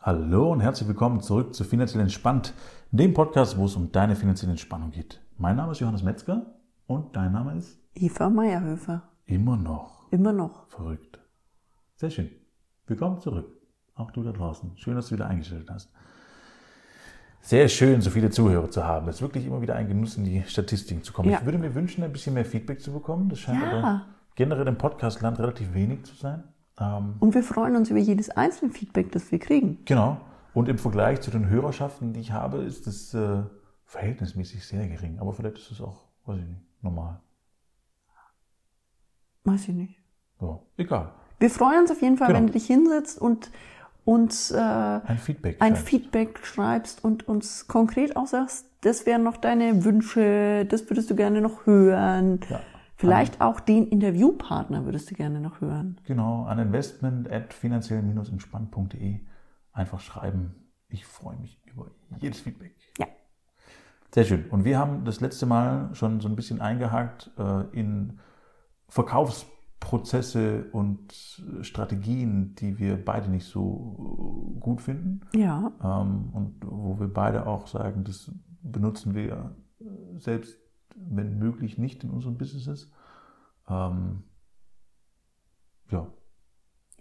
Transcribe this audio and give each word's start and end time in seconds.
Hallo 0.00 0.50
und 0.52 0.60
herzlich 0.60 0.88
willkommen 0.88 1.20
zurück 1.20 1.54
zu 1.54 1.62
Finanziell 1.64 2.00
Entspannt, 2.00 2.54
dem 2.90 3.12
Podcast, 3.12 3.58
wo 3.58 3.66
es 3.66 3.76
um 3.76 3.92
deine 3.92 4.16
finanzielle 4.16 4.52
Entspannung 4.52 4.90
geht. 4.90 5.20
Mein 5.36 5.56
Name 5.56 5.72
ist 5.72 5.80
Johannes 5.80 6.02
Metzger 6.02 6.46
und 6.86 7.14
dein 7.14 7.32
Name 7.32 7.56
ist 7.56 7.78
Eva 7.94 8.30
Meierhöfer. 8.30 9.02
immer 9.26 9.56
noch 9.56 10.10
Immer 10.10 10.32
noch. 10.32 10.66
verrückt. 10.68 11.18
Sehr 11.96 12.10
schön. 12.10 12.30
Willkommen 12.86 13.20
zurück. 13.20 13.46
Auch 13.94 14.10
du 14.10 14.22
da 14.22 14.32
draußen. 14.32 14.72
Schön, 14.76 14.94
dass 14.96 15.08
du 15.08 15.14
wieder 15.16 15.26
eingestellt 15.26 15.68
hast. 15.70 15.92
Sehr 17.42 17.68
schön, 17.68 18.00
so 18.00 18.10
viele 18.10 18.30
Zuhörer 18.30 18.70
zu 18.70 18.84
haben. 18.84 19.08
Es 19.08 19.16
ist 19.16 19.22
wirklich 19.22 19.46
immer 19.46 19.60
wieder 19.60 19.74
ein 19.76 19.86
Genuss, 19.88 20.16
in 20.16 20.24
die 20.24 20.42
Statistiken 20.44 21.02
zu 21.02 21.12
kommen. 21.12 21.30
Ja. 21.30 21.38
Ich 21.38 21.44
würde 21.44 21.58
mir 21.58 21.74
wünschen, 21.74 22.02
ein 22.04 22.12
bisschen 22.12 22.34
mehr 22.34 22.44
Feedback 22.44 22.80
zu 22.80 22.92
bekommen. 22.92 23.28
Das 23.28 23.38
scheint 23.40 23.62
Ja. 23.62 23.70
aber 23.78 24.02
generell 24.34 24.66
im 24.66 24.76
Podcastland 24.78 25.38
relativ 25.38 25.74
wenig 25.74 26.04
zu 26.04 26.14
sein. 26.14 26.44
Ähm, 26.80 27.14
Und 27.20 27.34
wir 27.34 27.42
freuen 27.42 27.76
uns 27.76 27.90
über 27.90 27.98
jedes 28.00 28.30
einzelne 28.30 28.72
Feedback, 28.72 29.12
das 29.12 29.30
wir 29.30 29.38
kriegen. 29.38 29.78
Genau. 29.84 30.20
Und 30.54 30.68
im 30.68 30.78
Vergleich 30.78 31.20
zu 31.20 31.30
den 31.30 31.48
Hörerschaften, 31.48 32.12
die 32.12 32.20
ich 32.20 32.32
habe, 32.32 32.58
ist 32.58 32.86
es 32.86 33.14
äh, 33.14 33.42
verhältnismäßig 33.84 34.66
sehr 34.66 34.88
gering. 34.88 35.18
Aber 35.20 35.32
vielleicht 35.32 35.58
ist 35.58 35.70
es 35.70 35.80
auch, 35.80 36.04
weiß 36.24 36.38
ich 36.38 36.46
nicht, 36.46 36.62
normal. 36.82 37.20
Weiß 39.44 39.68
ich 39.68 39.74
nicht. 39.74 39.96
Ja, 40.40 40.58
egal. 40.76 41.12
Wir 41.38 41.50
freuen 41.50 41.80
uns 41.82 41.90
auf 41.90 42.02
jeden 42.02 42.16
Fall, 42.16 42.28
Genau. 42.28 42.38
wenn 42.40 42.46
du 42.48 42.52
dich 42.52 42.66
hinsetzt 42.66 43.18
und 43.20 43.50
uns 44.04 44.50
äh, 44.50 44.56
Ein 44.58 45.18
Feedback. 45.18 45.56
ein 45.60 45.74
schreibt. 45.76 45.88
Feedback 45.88 46.38
schreibst 46.46 47.04
und 47.04 47.28
uns 47.28 47.66
konkret 47.68 48.16
auch 48.16 48.26
sagst, 48.26 48.66
das 48.82 49.06
wären 49.06 49.22
noch 49.22 49.36
deine 49.36 49.84
Wünsche, 49.84 50.64
das 50.66 50.88
würdest 50.90 51.10
du 51.10 51.14
gerne 51.16 51.40
noch 51.40 51.66
hören. 51.66 52.40
Ja. 52.48 52.60
Vielleicht 53.00 53.40
auch 53.40 53.60
den 53.60 53.86
Interviewpartner 53.88 54.84
würdest 54.84 55.10
du 55.10 55.14
gerne 55.14 55.40
noch 55.40 55.62
hören. 55.62 55.98
Genau, 56.04 56.44
an 56.44 56.58
investment 56.58 57.30
at 57.30 57.54
finanziell-entspannt.de 57.54 59.20
einfach 59.72 60.00
schreiben. 60.00 60.54
Ich 60.88 61.06
freue 61.06 61.36
mich 61.36 61.58
über 61.64 61.86
jedes 62.18 62.40
Feedback. 62.40 62.76
Ja. 62.98 63.06
Sehr 64.14 64.24
schön. 64.24 64.44
Und 64.50 64.64
wir 64.64 64.78
haben 64.78 65.06
das 65.06 65.20
letzte 65.20 65.46
Mal 65.46 65.94
schon 65.94 66.20
so 66.20 66.28
ein 66.28 66.36
bisschen 66.36 66.60
eingehakt 66.60 67.30
äh, 67.38 67.62
in 67.72 68.18
Verkaufsprozesse 68.88 70.66
und 70.72 71.42
Strategien, 71.62 72.54
die 72.56 72.78
wir 72.78 73.02
beide 73.02 73.30
nicht 73.30 73.46
so 73.46 74.58
gut 74.60 74.82
finden. 74.82 75.22
Ja, 75.34 75.72
Ähm, 75.82 76.28
und 76.34 76.56
wo 76.66 77.00
wir 77.00 77.08
beide 77.08 77.46
auch 77.46 77.66
sagen, 77.66 78.04
das 78.04 78.30
benutzen 78.62 79.14
wir 79.14 79.56
selbst, 80.18 80.58
wenn 80.96 81.38
möglich, 81.38 81.78
nicht 81.78 82.04
in 82.04 82.10
unseren 82.10 82.36
Businesses. 82.38 82.90
Ähm, 83.68 84.24
ja. 85.90 86.06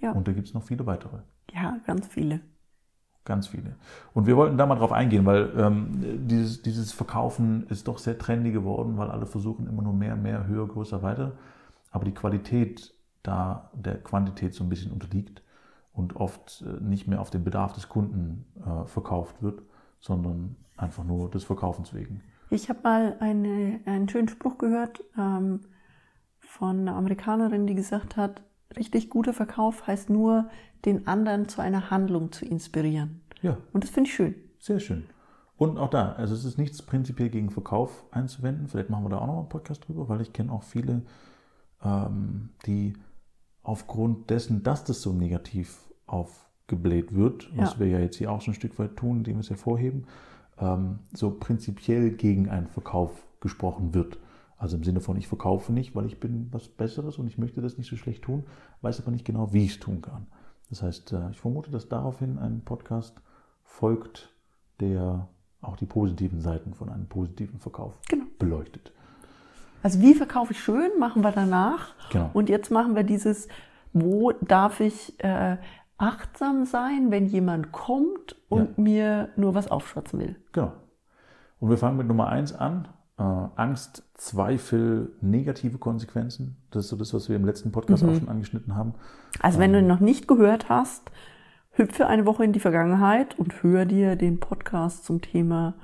Ja. 0.01 0.11
Und 0.11 0.27
da 0.27 0.33
gibt 0.33 0.47
es 0.47 0.53
noch 0.53 0.63
viele 0.63 0.85
weitere. 0.85 1.19
ja, 1.53 1.79
ganz 1.85 2.07
viele. 2.07 2.41
Ganz 3.25 3.47
viele. 3.47 3.75
Und 4.13 4.25
wir 4.25 4.37
wollten 4.37 4.57
da 4.57 4.65
mal 4.65 4.75
drauf 4.75 4.91
eingehen, 4.91 5.25
weil 5.25 5.51
ähm, 5.55 6.27
dieses, 6.27 6.61
dieses 6.61 6.91
Verkaufen 6.93 7.67
ist 7.67 7.87
doch 7.87 7.99
sehr 7.99 8.17
trendy 8.17 8.51
geworden, 8.51 8.97
weil 8.97 9.11
alle 9.11 9.27
versuchen 9.27 9.67
immer 9.67 9.83
nur 9.83 9.93
mehr, 9.93 10.15
mehr, 10.15 10.47
höher, 10.47 10.67
größer, 10.67 11.03
weiter. 11.03 11.33
Aber 11.91 12.05
die 12.05 12.13
Qualität 12.13 12.93
da 13.23 13.69
der 13.73 14.01
Quantität 14.01 14.53
so 14.53 14.63
ein 14.63 14.69
bisschen 14.69 14.91
unterliegt 14.91 15.43
und 15.93 16.15
oft 16.15 16.63
äh, 16.65 16.81
nicht 16.83 17.07
mehr 17.07 17.21
auf 17.21 17.29
den 17.29 17.43
Bedarf 17.43 17.73
des 17.73 17.89
Kunden 17.89 18.45
äh, 18.65 18.85
verkauft 18.85 19.41
wird, 19.41 19.61
sondern 19.99 20.55
einfach 20.77 21.03
nur 21.03 21.29
des 21.29 21.43
Verkaufens 21.43 21.93
wegen. 21.93 22.21
Ich 22.49 22.69
habe 22.69 22.79
mal 22.83 23.15
eine, 23.19 23.79
einen 23.85 24.09
schönen 24.09 24.27
Spruch 24.27 24.57
gehört 24.57 25.03
ähm, 25.17 25.61
von 26.39 26.79
einer 26.81 26.95
Amerikanerin, 26.95 27.67
die 27.67 27.75
gesagt 27.75 28.17
hat, 28.17 28.41
richtig 28.75 29.09
guter 29.09 29.33
Verkauf 29.33 29.85
heißt 29.87 30.09
nur, 30.09 30.49
den 30.85 31.07
anderen 31.07 31.47
zu 31.47 31.61
einer 31.61 31.91
Handlung 31.91 32.31
zu 32.31 32.45
inspirieren. 32.45 33.21
Ja, 33.41 33.57
Und 33.73 33.83
das 33.83 33.91
finde 33.91 34.09
ich 34.09 34.15
schön. 34.15 34.35
sehr 34.59 34.79
schön. 34.79 35.05
Und 35.57 35.77
auch 35.77 35.89
da, 35.89 36.13
also 36.13 36.33
es 36.33 36.45
ist 36.45 36.57
nichts 36.57 36.81
prinzipiell 36.81 37.29
gegen 37.29 37.49
Verkauf 37.49 38.05
einzuwenden. 38.11 38.67
Vielleicht 38.67 38.89
machen 38.89 39.03
wir 39.05 39.09
da 39.09 39.17
auch 39.17 39.27
noch 39.27 39.39
einen 39.39 39.49
Podcast 39.49 39.87
drüber, 39.87 40.07
weil 40.07 40.21
ich 40.21 40.31
kenne 40.31 40.51
auch 40.53 40.63
viele, 40.63 41.01
ähm, 41.83 42.49
die 42.65 42.93
aufgrund 43.61 44.29
dessen, 44.29 44.63
dass 44.63 44.85
das 44.85 45.01
so 45.01 45.11
negativ 45.11 45.77
aufgebläht 46.07 47.13
wird, 47.13 47.49
was 47.57 47.73
Ja. 47.73 47.79
wir 47.79 47.87
ja 47.87 47.99
jetzt 47.99 48.15
hier 48.15 48.31
auch 48.31 48.41
schon 48.41 48.53
ein 48.53 48.55
Stück 48.55 48.79
weit 48.79 48.95
tun, 48.95 49.17
indem 49.17 49.35
wir 49.35 49.41
es 49.41 49.49
hervorheben, 49.49 50.05
ähm, 50.59 50.99
so 51.13 51.31
prinzipiell 51.31 52.11
gegen 52.11 52.49
einen 52.49 52.67
Verkauf 52.67 53.11
gesprochen 53.39 53.93
wird. 53.93 54.17
Also 54.57 54.75
im 54.75 54.83
Sinne 54.83 54.99
von, 54.99 55.15
ich 55.17 55.27
verkaufe 55.27 55.71
nicht, 55.71 55.95
weil 55.95 56.05
ich 56.05 56.19
bin 56.19 56.49
was 56.51 56.67
Besseres 56.67 57.17
und 57.17 57.27
ich 57.27 57.37
möchte 57.37 57.61
das 57.61 57.77
nicht 57.77 57.89
so 57.89 57.95
schlecht 57.95 58.23
tun, 58.23 58.43
weiß 58.81 58.99
aber 59.01 59.11
nicht 59.11 59.23
genau, 59.25 59.53
wie 59.53 59.63
ich 59.65 59.71
es 59.71 59.79
tun 59.79 60.01
kann. 60.01 60.27
Das 60.69 60.81
heißt, 60.83 61.13
äh, 61.13 61.29
ich 61.31 61.39
vermute, 61.39 61.71
dass 61.71 61.87
daraufhin 61.87 62.37
ein 62.37 62.61
Podcast 62.65 63.15
folgt, 63.63 64.29
der 64.81 65.27
auch 65.61 65.77
die 65.77 65.85
positiven 65.85 66.41
Seiten 66.41 66.73
von 66.73 66.89
einem 66.89 67.07
positiven 67.07 67.59
Verkauf 67.59 67.93
Genau. 68.09 68.25
beleuchtet. 68.37 68.91
Also 69.81 70.01
wie 70.01 70.13
verkaufe 70.13 70.51
ich 70.51 70.61
schön, 70.61 70.91
machen 70.99 71.21
wir 71.23 71.31
danach. 71.31 71.93
Genau. 72.11 72.29
Und 72.33 72.49
jetzt 72.49 72.69
machen 72.69 72.95
wir 72.95 73.03
dieses, 73.03 73.47
wo 73.93 74.31
darf 74.33 74.81
ich 74.81 75.21
äh, 75.23 75.57
achtsam 75.99 76.65
sein, 76.65 77.11
wenn 77.11 77.25
jemand 77.27 77.71
kommt 77.71 78.35
und 78.47 78.77
mir 78.77 79.29
nur 79.35 79.53
was 79.53 79.69
aufschwatzen 79.69 80.19
will. 80.19 80.35
Genau. 80.53 80.71
Und 81.59 81.69
wir 81.69 81.77
fangen 81.77 81.97
mit 81.97 82.07
Nummer 82.07 82.29
eins 82.29 82.53
an. 82.53 82.87
Äh, 83.17 83.23
Angst, 83.23 84.03
Zweifel, 84.15 85.11
negative 85.21 85.77
Konsequenzen. 85.77 86.55
Das 86.71 86.85
ist 86.85 86.89
so 86.89 86.95
das, 86.95 87.13
was 87.13 87.27
wir 87.27 87.35
im 87.35 87.45
letzten 87.45 87.71
Podcast 87.71 88.03
auch 88.03 88.15
schon 88.15 88.29
angeschnitten 88.29 88.75
haben. 88.75 88.95
Also 89.41 89.59
wenn 89.59 89.73
du 89.73 89.79
ihn 89.79 89.87
noch 89.87 89.99
nicht 89.99 90.27
gehört 90.27 90.69
hast, 90.69 91.11
hüpfe 91.71 92.07
eine 92.07 92.25
Woche 92.25 92.45
in 92.45 92.53
die 92.53 92.61
Vergangenheit 92.61 93.37
und 93.37 93.61
hör 93.61 93.85
dir 93.85 94.15
den 94.15 94.39
Podcast 94.39 95.03
zum 95.03 95.21
Thema 95.21 95.75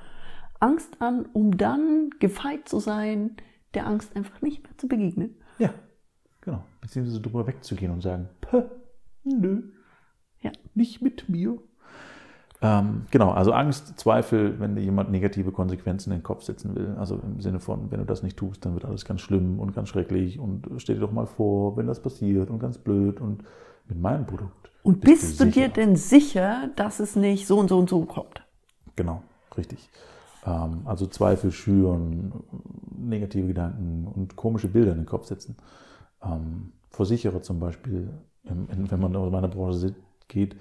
Angst 0.60 1.00
an, 1.02 1.26
um 1.34 1.58
dann 1.58 2.10
gefeit 2.18 2.68
zu 2.68 2.80
sein, 2.80 3.36
der 3.74 3.86
Angst 3.86 4.16
einfach 4.16 4.40
nicht 4.40 4.62
mehr 4.62 4.76
zu 4.78 4.88
begegnen. 4.88 5.36
Ja, 5.58 5.70
genau. 6.40 6.64
Beziehungsweise 6.80 7.20
drüber 7.20 7.46
wegzugehen 7.46 7.92
und 7.92 8.00
sagen, 8.00 8.30
Pö, 8.40 8.62
nö, 9.24 9.62
Ja. 10.46 10.52
nicht 10.74 11.02
mit 11.02 11.28
mir. 11.28 11.58
Ähm, 12.62 13.06
genau, 13.10 13.30
also 13.30 13.52
Angst, 13.52 13.98
Zweifel, 13.98 14.58
wenn 14.58 14.76
dir 14.76 14.82
jemand 14.82 15.10
negative 15.10 15.52
Konsequenzen 15.52 16.10
in 16.10 16.18
den 16.18 16.22
Kopf 16.22 16.42
setzen 16.42 16.74
will. 16.74 16.96
Also 16.98 17.20
im 17.22 17.40
Sinne 17.40 17.60
von, 17.60 17.90
wenn 17.90 18.00
du 18.00 18.06
das 18.06 18.22
nicht 18.22 18.36
tust, 18.36 18.64
dann 18.64 18.74
wird 18.74 18.84
alles 18.84 19.04
ganz 19.04 19.20
schlimm 19.20 19.60
und 19.60 19.74
ganz 19.74 19.90
schrecklich 19.90 20.38
und 20.38 20.66
stell 20.78 20.96
dir 20.96 21.02
doch 21.02 21.12
mal 21.12 21.26
vor, 21.26 21.76
wenn 21.76 21.86
das 21.86 22.00
passiert 22.00 22.50
und 22.50 22.58
ganz 22.58 22.78
blöd 22.78 23.20
und 23.20 23.44
mit 23.88 24.00
meinem 24.00 24.26
Produkt. 24.26 24.70
Und 24.82 25.00
bist, 25.00 25.40
du, 25.40 25.44
dir 25.46 25.52
sicher. 25.52 25.68
denn 25.68 25.96
sicher, 25.96 26.70
dass 26.76 27.00
es 27.00 27.16
nicht 27.16 27.46
so 27.46 27.58
und 27.58 27.68
so 27.68 27.78
und 27.78 27.90
so 27.90 28.04
kommt? 28.04 28.42
Genau, 28.94 29.22
richtig. 29.56 29.90
Ähm, 30.46 30.82
also 30.86 31.06
Zweifel 31.06 31.52
schüren, 31.52 32.32
negative 32.96 33.48
Gedanken 33.48 34.06
und 34.06 34.36
komische 34.36 34.68
Bilder 34.68 34.92
in 34.92 34.98
den 34.98 35.06
Kopf 35.06 35.26
setzen. 35.26 35.56
Ähm, 36.22 36.72
Versicherer 36.90 37.42
zum 37.42 37.60
Beispiel, 37.60 38.08
ähm, 38.46 38.68
wenn 38.68 39.00
man 39.00 39.14
aus 39.16 39.30
meiner 39.30 39.48
Branche 39.48 39.94
geht, 40.28 40.56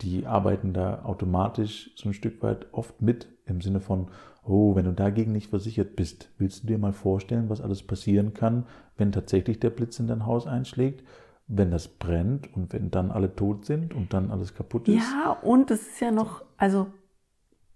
die 0.00 0.26
arbeiten 0.26 0.72
da 0.72 1.02
automatisch 1.04 1.90
so 1.96 2.08
ein 2.08 2.14
Stück 2.14 2.42
weit 2.42 2.66
oft 2.72 3.02
mit 3.02 3.28
im 3.46 3.60
Sinne 3.60 3.80
von, 3.80 4.08
oh, 4.44 4.74
wenn 4.74 4.84
du 4.84 4.92
dagegen 4.92 5.32
nicht 5.32 5.50
versichert 5.50 5.96
bist, 5.96 6.30
willst 6.38 6.62
du 6.62 6.66
dir 6.68 6.78
mal 6.78 6.92
vorstellen, 6.92 7.48
was 7.48 7.60
alles 7.60 7.82
passieren 7.82 8.34
kann, 8.34 8.66
wenn 8.96 9.12
tatsächlich 9.12 9.60
der 9.60 9.70
Blitz 9.70 9.98
in 9.98 10.06
dein 10.06 10.26
Haus 10.26 10.46
einschlägt, 10.46 11.04
wenn 11.46 11.70
das 11.70 11.88
brennt 11.88 12.54
und 12.54 12.72
wenn 12.72 12.90
dann 12.90 13.10
alle 13.10 13.34
tot 13.34 13.64
sind 13.64 13.94
und 13.94 14.12
dann 14.12 14.30
alles 14.30 14.54
kaputt 14.54 14.88
ist? 14.88 14.96
Ja, 14.96 15.32
und 15.42 15.70
es 15.70 15.82
ist 15.82 16.00
ja 16.00 16.10
noch, 16.10 16.44
also 16.56 16.86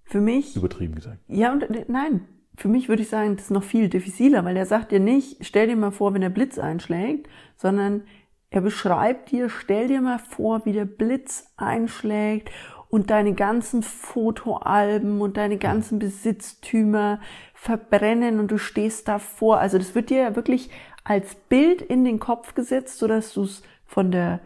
für 0.04 0.20
mich, 0.20 0.56
Übertrieben 0.56 0.94
gesagt. 0.94 1.18
ja 1.28 1.52
und 1.52 1.62
äh, 1.62 1.84
nein, 1.88 2.28
für 2.56 2.68
mich 2.68 2.88
würde 2.88 3.02
ich 3.02 3.08
sagen, 3.08 3.36
das 3.36 3.46
ist 3.46 3.50
noch 3.50 3.62
viel 3.62 3.88
diffiziler, 3.88 4.44
weil 4.44 4.56
er 4.56 4.66
sagt 4.66 4.92
dir 4.92 5.00
nicht, 5.00 5.38
stell 5.44 5.68
dir 5.68 5.76
mal 5.76 5.90
vor, 5.90 6.12
wenn 6.12 6.20
der 6.20 6.28
Blitz 6.28 6.58
einschlägt, 6.58 7.28
sondern 7.56 8.02
er 8.52 8.60
beschreibt 8.60 9.30
dir, 9.30 9.48
stell 9.48 9.88
dir 9.88 10.02
mal 10.02 10.18
vor, 10.18 10.66
wie 10.66 10.74
der 10.74 10.84
Blitz 10.84 11.50
einschlägt 11.56 12.50
und 12.90 13.08
deine 13.08 13.32
ganzen 13.32 13.82
Fotoalben 13.82 15.22
und 15.22 15.38
deine 15.38 15.56
ganzen 15.56 15.98
Besitztümer 15.98 17.18
verbrennen 17.54 18.38
und 18.38 18.50
du 18.50 18.58
stehst 18.58 19.08
davor. 19.08 19.58
Also 19.58 19.78
das 19.78 19.94
wird 19.94 20.10
dir 20.10 20.18
ja 20.18 20.36
wirklich 20.36 20.68
als 21.02 21.34
Bild 21.34 21.80
in 21.80 22.04
den 22.04 22.20
Kopf 22.20 22.54
gesetzt, 22.54 22.98
sodass 22.98 23.32
du 23.32 23.44
es 23.44 23.62
von 23.86 24.12
der 24.12 24.40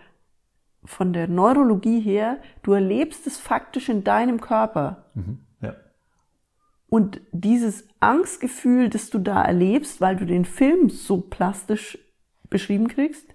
von 0.85 1.13
der 1.13 1.27
Neurologie 1.27 1.99
her, 1.99 2.39
du 2.63 2.73
erlebst 2.73 3.27
es 3.27 3.39
faktisch 3.39 3.89
in 3.89 4.05
deinem 4.05 4.41
Körper. 4.41 5.11
Mhm. 5.15 5.39
Ja. 5.61 5.75
Und 6.89 7.21
dieses 7.33 7.89
Angstgefühl, 7.99 8.89
das 8.89 9.11
du 9.11 9.19
da 9.19 9.43
erlebst, 9.43 10.01
weil 10.01 10.15
du 10.15 10.25
den 10.25 10.45
Film 10.45 10.91
so 10.91 11.21
plastisch 11.21 11.99
beschrieben 12.49 12.87
kriegst, 12.87 13.35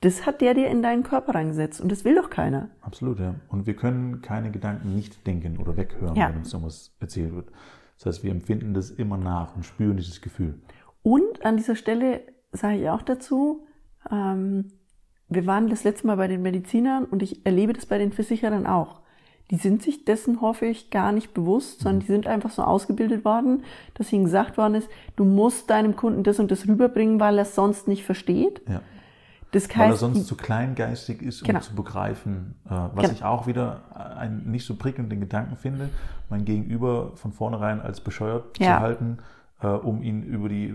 das 0.00 0.26
hat 0.26 0.40
der 0.40 0.54
dir 0.54 0.68
in 0.68 0.82
deinen 0.82 1.02
Körper 1.02 1.34
reingesetzt 1.34 1.80
und 1.80 1.90
das 1.90 2.04
will 2.04 2.14
doch 2.14 2.30
keiner. 2.30 2.68
Absolut, 2.82 3.18
ja. 3.18 3.34
Und 3.48 3.66
wir 3.66 3.74
können 3.74 4.20
keine 4.20 4.50
Gedanken 4.50 4.94
nicht 4.94 5.26
denken 5.26 5.56
oder 5.58 5.76
weghören, 5.76 6.14
Ja. 6.16 6.28
wenn 6.28 6.36
uns 6.38 6.52
irgendwas 6.52 6.94
erzählt 7.00 7.34
wird. 7.34 7.50
Das 7.98 8.06
heißt, 8.06 8.24
wir 8.24 8.30
empfinden 8.30 8.74
das 8.74 8.90
immer 8.90 9.16
nach 9.16 9.56
und 9.56 9.64
spüren 9.64 9.96
dieses 9.96 10.20
Gefühl. 10.20 10.60
Und 11.02 11.44
an 11.44 11.56
dieser 11.56 11.76
Stelle 11.76 12.20
sage 12.52 12.76
ich 12.78 12.88
auch 12.90 13.02
dazu, 13.02 13.66
ähm, 14.10 14.72
wir 15.28 15.46
waren 15.46 15.68
das 15.68 15.82
letzte 15.84 16.06
Mal 16.06 16.16
bei 16.16 16.28
den 16.28 16.42
Medizinern 16.42 17.04
und 17.04 17.22
ich 17.22 17.44
erlebe 17.46 17.72
das 17.72 17.86
bei 17.86 17.98
den 17.98 18.12
Versicherern 18.12 18.66
auch. 18.66 19.00
Die 19.50 19.56
sind 19.56 19.82
sich 19.82 20.04
dessen, 20.04 20.40
hoffe 20.40 20.66
ich, 20.66 20.90
gar 20.90 21.12
nicht 21.12 21.32
bewusst, 21.32 21.80
sondern 21.80 22.00
die 22.00 22.06
sind 22.06 22.26
einfach 22.26 22.50
so 22.50 22.62
ausgebildet 22.62 23.24
worden, 23.24 23.62
dass 23.94 24.12
ihnen 24.12 24.24
gesagt 24.24 24.58
worden 24.58 24.74
ist, 24.74 24.88
du 25.14 25.24
musst 25.24 25.70
deinem 25.70 25.96
Kunden 25.96 26.22
das 26.24 26.38
und 26.40 26.50
das 26.50 26.66
rüberbringen, 26.68 27.18
weil 27.20 27.38
er 27.38 27.42
es 27.42 27.54
sonst 27.54 27.88
nicht 27.88 28.04
versteht. 28.04 28.60
Ja. 28.68 28.82
Das 29.52 29.68
Weil 29.70 29.86
er 29.86 29.88
heißt, 29.90 30.00
sonst 30.00 30.26
zu 30.26 30.36
kleingeistig 30.36 31.22
ist, 31.22 31.42
um 31.42 31.46
Genau. 31.46 31.60
zu 31.60 31.74
begreifen, 31.74 32.54
äh, 32.66 32.70
was 32.70 33.04
Genau. 33.04 33.12
ich 33.14 33.24
auch 33.24 33.46
wieder 33.46 34.16
einen 34.18 34.50
nicht 34.50 34.66
so 34.66 34.74
prickelnden 34.74 35.20
Gedanken 35.20 35.56
finde, 35.56 35.88
mein 36.28 36.44
Gegenüber 36.44 37.12
von 37.14 37.32
vornherein 37.32 37.80
als 37.80 38.00
bescheuert 38.00 38.58
Ja. 38.58 38.76
zu 38.76 38.80
halten, 38.82 39.18
äh, 39.62 39.68
um 39.68 40.02
ihn 40.02 40.22
über 40.24 40.48
die 40.48 40.66
äh, 40.68 40.74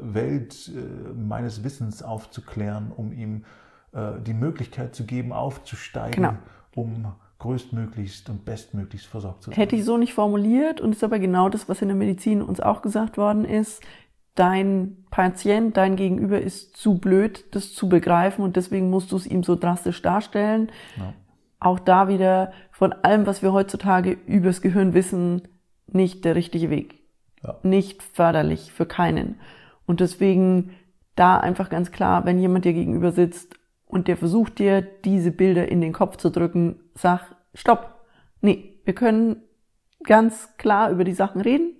Welt 0.00 0.70
äh, 0.74 1.12
meines 1.14 1.62
Wissens 1.62 2.02
aufzuklären, 2.02 2.90
um 2.94 3.12
ihm 3.12 3.44
äh, 3.92 4.12
die 4.26 4.34
Möglichkeit 4.34 4.94
zu 4.94 5.04
geben, 5.04 5.32
aufzusteigen, 5.32 6.22
Genau. 6.22 6.34
um 6.74 7.12
größtmöglichst 7.38 8.28
und 8.30 8.44
bestmöglichst 8.44 9.06
versorgt 9.06 9.42
zu 9.42 9.50
sein. 9.50 9.56
hätte 9.56 9.76
ich 9.76 9.84
so 9.84 9.96
nicht 9.98 10.14
formuliert 10.14 10.80
und 10.80 10.92
ist 10.92 11.04
aber 11.04 11.18
genau 11.18 11.48
das, 11.48 11.68
was 11.68 11.82
in 11.82 11.88
der 11.88 11.96
Medizin 11.96 12.42
uns 12.42 12.60
auch 12.60 12.82
gesagt 12.82 13.16
worden 13.18 13.44
ist. 13.44 13.82
Dein 14.36 15.04
Patient, 15.10 15.76
dein 15.76 15.96
Gegenüber 15.96 16.40
ist 16.40 16.76
zu 16.76 16.98
blöd, 16.98 17.44
das 17.52 17.74
zu 17.74 17.88
begreifen 17.88 18.44
und 18.44 18.54
deswegen 18.54 18.90
musst 18.90 19.10
du 19.10 19.16
es 19.16 19.26
ihm 19.26 19.42
so 19.42 19.56
drastisch 19.56 20.00
darstellen. 20.02 20.70
Ja. 20.96 21.14
Auch 21.58 21.80
da 21.80 22.08
wieder 22.08 22.52
von 22.70 22.92
allem, 22.92 23.26
was 23.26 23.42
wir 23.42 23.52
heutzutage 23.52 24.12
übers 24.26 24.60
Gehirn 24.60 24.94
wissen, 24.94 25.48
nicht 25.86 26.24
der 26.24 26.36
richtige 26.36 26.70
Weg. 26.70 27.00
Ja. 27.42 27.56
Nicht 27.62 28.02
förderlich 28.02 28.72
für 28.72 28.86
keinen. 28.86 29.40
Und 29.86 30.00
deswegen 30.00 30.72
da 31.14 31.38
einfach 31.38 31.70
ganz 31.70 31.90
klar, 31.90 32.24
wenn 32.26 32.38
jemand 32.38 32.64
dir 32.64 32.74
gegenüber 32.74 33.12
sitzt 33.12 33.58
und 33.86 34.06
der 34.06 34.16
versucht 34.16 34.58
dir 34.58 34.82
diese 34.82 35.30
Bilder 35.30 35.68
in 35.68 35.80
den 35.80 35.92
Kopf 35.92 36.18
zu 36.18 36.30
drücken, 36.30 36.80
sag, 36.94 37.34
stopp. 37.54 38.04
Nee, 38.42 38.74
wir 38.84 38.94
können 38.94 39.42
ganz 40.04 40.56
klar 40.58 40.90
über 40.90 41.04
die 41.04 41.14
Sachen 41.14 41.40
reden 41.40 41.72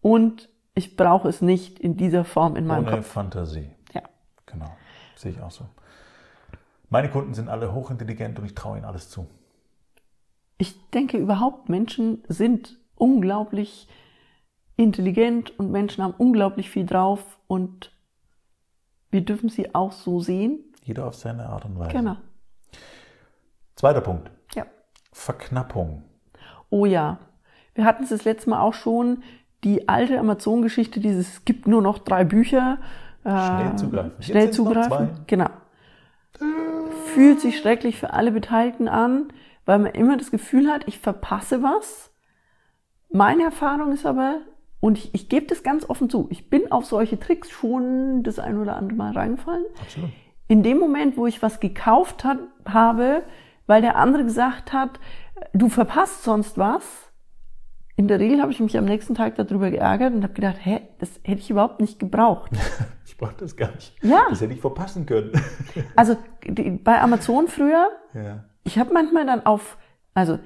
und 0.00 0.48
ich 0.76 0.94
brauche 0.94 1.28
es 1.28 1.40
nicht 1.40 1.80
in 1.80 1.96
dieser 1.96 2.24
Form 2.24 2.54
in 2.54 2.66
meinem 2.66 2.86
Ohne 2.86 2.96
Kopf. 2.98 3.06
Fantasie. 3.06 3.70
Ja. 3.92 4.02
Genau. 4.44 4.70
Sehe 5.16 5.32
ich 5.32 5.40
auch 5.40 5.50
so. 5.50 5.64
Meine 6.90 7.10
Kunden 7.10 7.34
sind 7.34 7.48
alle 7.48 7.72
hochintelligent 7.72 8.38
und 8.38 8.44
ich 8.44 8.54
traue 8.54 8.76
ihnen 8.76 8.84
alles 8.84 9.08
zu. 9.10 9.26
Ich 10.58 10.90
denke 10.90 11.16
überhaupt, 11.16 11.68
Menschen 11.68 12.22
sind 12.28 12.78
unglaublich 12.94 13.88
intelligent 14.76 15.58
und 15.58 15.72
Menschen 15.72 16.04
haben 16.04 16.14
unglaublich 16.16 16.70
viel 16.70 16.84
drauf 16.84 17.38
und 17.46 17.90
wir 19.10 19.24
dürfen 19.24 19.48
sie 19.48 19.74
auch 19.74 19.92
so 19.92 20.20
sehen. 20.20 20.60
Jeder 20.84 21.06
auf 21.06 21.14
seine 21.14 21.46
Art 21.48 21.64
und 21.64 21.78
Weise. 21.78 21.92
Genau. 21.92 22.16
Zweiter 23.76 24.02
Punkt. 24.02 24.30
Ja. 24.54 24.66
Verknappung. 25.12 26.04
Oh 26.68 26.84
ja. 26.84 27.18
Wir 27.74 27.86
hatten 27.86 28.04
es 28.04 28.10
das 28.10 28.24
letzte 28.24 28.50
Mal 28.50 28.60
auch 28.60 28.74
schon, 28.74 29.22
die 29.64 29.88
alte 29.88 30.18
Amazon-Geschichte, 30.18 31.00
dieses, 31.00 31.28
es 31.34 31.44
gibt 31.44 31.66
nur 31.66 31.82
noch 31.82 31.98
drei 31.98 32.24
Bücher. 32.24 32.78
äh, 33.24 33.30
Schnell 33.30 33.76
zugreifen. 33.76 34.22
Schnell 34.22 34.50
zugreifen. 34.50 35.08
Genau. 35.26 35.50
Fühlt 37.06 37.40
sich 37.40 37.58
schrecklich 37.58 37.98
für 37.98 38.12
alle 38.12 38.30
Beteiligten 38.30 38.88
an, 38.88 39.32
weil 39.64 39.78
man 39.78 39.92
immer 39.92 40.16
das 40.16 40.30
Gefühl 40.30 40.70
hat, 40.70 40.86
ich 40.86 40.98
verpasse 40.98 41.62
was. 41.62 42.12
Meine 43.10 43.44
Erfahrung 43.44 43.92
ist 43.92 44.04
aber, 44.04 44.40
und 44.80 44.98
ich, 44.98 45.14
ich 45.14 45.28
gebe 45.28 45.46
das 45.46 45.62
ganz 45.62 45.88
offen 45.88 46.10
zu, 46.10 46.28
ich 46.30 46.50
bin 46.50 46.70
auf 46.70 46.84
solche 46.84 47.18
Tricks 47.18 47.50
schon 47.50 48.22
das 48.22 48.38
ein 48.38 48.58
oder 48.58 48.76
andere 48.76 48.96
Mal 48.96 49.12
reingefallen. 49.12 49.64
Absolut. 49.80 50.10
In 50.48 50.62
dem 50.62 50.78
Moment, 50.78 51.16
wo 51.16 51.26
ich 51.26 51.42
was 51.42 51.58
gekauft 51.58 52.22
hat, 52.22 52.38
habe, 52.68 53.22
weil 53.66 53.80
der 53.82 53.96
andere 53.96 54.22
gesagt 54.24 54.72
hat, 54.72 55.00
du 55.54 55.68
verpasst 55.68 56.22
sonst 56.22 56.58
was, 56.58 57.05
in 57.96 58.08
der 58.08 58.20
Regel 58.20 58.42
habe 58.42 58.52
ich 58.52 58.60
mich 58.60 58.76
am 58.76 58.84
nächsten 58.84 59.14
Tag 59.14 59.36
darüber 59.36 59.70
geärgert 59.70 60.12
und 60.12 60.22
habe 60.22 60.34
gedacht, 60.34 60.56
hä, 60.60 60.80
das 60.98 61.10
hätte 61.22 61.40
ich 61.40 61.50
überhaupt 61.50 61.80
nicht 61.80 61.98
gebraucht. 61.98 62.52
Ich 63.08 63.18
brauche 63.18 63.36
das 63.38 63.56
gar 63.56 63.70
nicht. 63.74 63.94
Ja. 64.02 64.26
Das 64.28 64.42
hätte 64.42 64.52
ich 64.52 64.60
verpassen 64.60 65.06
können. 65.06 65.32
Also 65.96 66.18
die, 66.46 66.70
bei 66.72 67.00
Amazon 67.00 67.48
früher, 67.48 67.88
ja. 68.12 68.44
ich 68.62 68.78
habe 68.78 68.92
manchmal 68.92 69.24
dann 69.24 69.46
auf, 69.46 69.78
also 70.12 70.38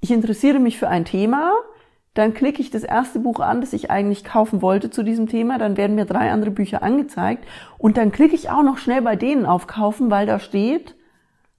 ich 0.00 0.12
interessiere 0.12 0.60
mich 0.60 0.78
für 0.78 0.86
ein 0.88 1.04
Thema, 1.04 1.52
dann 2.14 2.32
klicke 2.32 2.60
ich 2.62 2.70
das 2.70 2.84
erste 2.84 3.18
Buch 3.18 3.40
an, 3.40 3.60
das 3.60 3.72
ich 3.72 3.90
eigentlich 3.90 4.22
kaufen 4.22 4.62
wollte 4.62 4.88
zu 4.90 5.02
diesem 5.02 5.26
Thema, 5.26 5.58
dann 5.58 5.76
werden 5.76 5.96
mir 5.96 6.04
drei 6.04 6.30
andere 6.30 6.52
Bücher 6.52 6.84
angezeigt 6.84 7.44
und 7.76 7.96
dann 7.96 8.12
klicke 8.12 8.36
ich 8.36 8.50
auch 8.50 8.62
noch 8.62 8.78
schnell 8.78 9.02
bei 9.02 9.16
denen 9.16 9.44
auf 9.44 9.66
kaufen, 9.66 10.10
weil 10.12 10.26
da 10.26 10.38
steht, 10.38 10.94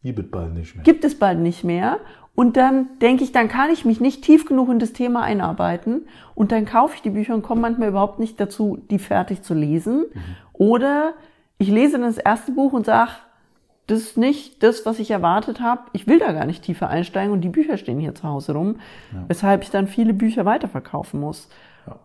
Gibt 0.04 0.32
bald 0.32 0.54
nicht 0.54 0.76
mehr. 0.76 0.84
gibt 0.84 1.04
es 1.04 1.18
bald 1.18 1.40
nicht 1.40 1.64
mehr. 1.66 1.98
Und 2.36 2.58
dann 2.58 2.98
denke 3.00 3.24
ich, 3.24 3.32
dann 3.32 3.48
kann 3.48 3.70
ich 3.70 3.86
mich 3.86 4.02
nicht 4.02 4.24
tief 4.24 4.46
genug 4.46 4.70
in 4.70 4.80
das 4.80 4.94
Thema 4.94 5.22
einarbeiten. 5.22 6.08
Und 6.34 6.52
dann 6.52 6.66
kaufe 6.66 6.96
ich 6.96 7.02
die 7.04 7.12
Bücher 7.12 7.36
und 7.36 7.44
komme 7.44 7.62
manchmal 7.62 7.90
überhaupt 7.90 8.20
nicht 8.20 8.40
dazu, 8.40 8.80
die 8.90 8.98
fertig 8.98 9.44
zu 9.44 9.54
lesen. 9.54 10.06
Oder 10.52 11.14
ich 11.60 11.70
lese 11.70 11.94
dann 11.94 12.02
das 12.02 12.18
erste 12.18 12.52
Buch 12.52 12.74
und 12.74 12.86
sage, 12.86 13.12
das 13.88 14.00
ist 14.00 14.18
nicht 14.18 14.64
das, 14.64 14.86
was 14.86 15.00
ich 15.00 15.12
erwartet 15.12 15.60
habe. 15.60 15.84
Ich 15.94 16.08
will 16.08 16.18
da 16.18 16.32
gar 16.32 16.46
nicht 16.46 16.64
tiefer 16.64 16.90
einsteigen 16.90 17.34
und 17.34 17.42
die 17.42 17.50
Bücher 17.50 17.78
stehen 17.78 18.00
hier 18.00 18.16
zu 18.16 18.24
Hause 18.24 18.54
rum, 18.54 18.78
weshalb 19.28 19.64
ich 19.64 19.70
dann 19.70 19.88
viele 19.88 20.14
Bücher 20.14 20.46
weiterverkaufen 20.46 21.20
muss. 21.20 21.50
Ja. 21.86 22.00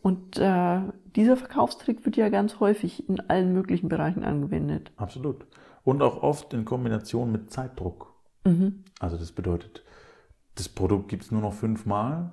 Und 0.00 0.38
äh, 0.38 0.80
dieser 1.16 1.36
Verkaufstrick 1.36 2.04
wird 2.06 2.16
ja 2.16 2.28
ganz 2.28 2.60
häufig 2.60 3.08
in 3.08 3.20
allen 3.28 3.52
möglichen 3.52 3.88
Bereichen 3.88 4.24
angewendet. 4.24 4.92
Absolut. 4.96 5.44
Und 5.82 6.02
auch 6.02 6.22
oft 6.22 6.54
in 6.54 6.64
Kombination 6.64 7.32
mit 7.32 7.50
Zeitdruck. 7.50 8.13
Mhm. 8.44 8.84
Also 9.00 9.16
das 9.16 9.32
bedeutet, 9.32 9.82
das 10.54 10.68
Produkt 10.68 11.08
gibt 11.08 11.24
es 11.24 11.30
nur 11.32 11.40
noch 11.42 11.52
fünfmal 11.54 12.32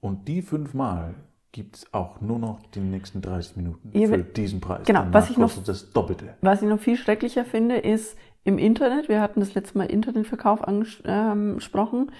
und 0.00 0.28
die 0.28 0.42
fünfmal 0.42 1.14
gibt 1.52 1.76
es 1.76 1.94
auch 1.94 2.20
nur 2.20 2.38
noch 2.38 2.60
die 2.74 2.80
nächsten 2.80 3.20
30 3.22 3.56
Minuten 3.56 3.90
Ja, 3.98 4.06
für 4.08 4.18
diesen 4.18 4.60
Preis. 4.60 4.86
genau, 4.86 5.00
Danach 5.00 5.14
was 5.14 5.30
ich 5.30 5.36
noch- 5.38 5.64
das 5.64 5.90
Doppelte. 5.92 6.34
Was 6.42 6.62
ich 6.62 6.68
noch 6.68 6.78
viel 6.78 6.96
schrecklicher 6.96 7.44
finde, 7.44 7.76
ist 7.78 8.16
im 8.44 8.58
Internet, 8.58 9.08
wir 9.08 9.20
hatten 9.20 9.40
das 9.40 9.54
letzte 9.54 9.78
Mal 9.78 9.84
Internetverkauf 9.84 10.62
angesprochen, 10.66 12.12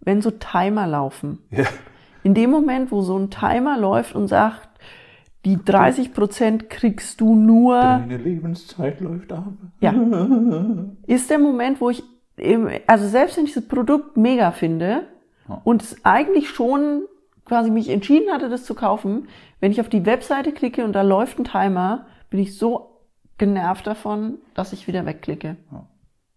wenn 0.00 0.22
so 0.22 0.30
Timer 0.30 0.86
laufen. 0.86 1.40
Ja. 1.50 1.64
In 2.22 2.34
dem 2.34 2.50
Moment, 2.50 2.90
wo 2.90 3.02
so 3.02 3.16
ein 3.18 3.30
Timer 3.30 3.78
läuft 3.78 4.14
und 4.14 4.28
sagt, 4.28 4.68
die 5.44 5.58
30 5.64 6.12
Prozent 6.12 6.70
kriegst 6.70 7.20
du 7.20 7.34
nur, 7.36 7.80
Deine 7.80 8.16
Lebenszeit 8.16 9.00
läuft 9.00 9.32
ab. 9.32 9.52
ja, 9.80 9.94
ist 11.06 11.30
der 11.30 11.38
Moment, 11.38 11.80
wo 11.80 11.90
ich, 11.90 12.02
also 12.86 13.08
selbst 13.08 13.36
wenn 13.36 13.44
ich 13.46 13.54
das 13.54 13.66
Produkt 13.66 14.16
mega 14.16 14.50
finde 14.52 15.06
Ja. 15.48 15.60
und 15.64 15.82
es 15.82 16.04
eigentlich 16.04 16.50
schon 16.50 17.02
quasi 17.44 17.70
mich 17.70 17.88
entschieden 17.88 18.32
hatte, 18.32 18.48
das 18.48 18.64
zu 18.64 18.74
kaufen, 18.74 19.28
wenn 19.60 19.70
ich 19.72 19.80
auf 19.80 19.88
die 19.88 20.04
Webseite 20.04 20.52
klicke 20.52 20.84
und 20.84 20.92
da 20.92 21.02
läuft 21.02 21.38
ein 21.38 21.44
Timer, 21.44 22.06
bin 22.28 22.40
ich 22.40 22.58
so 22.58 23.00
genervt 23.38 23.86
davon, 23.86 24.38
dass 24.54 24.72
ich 24.72 24.86
wieder 24.88 25.06
wegklicke. 25.06 25.56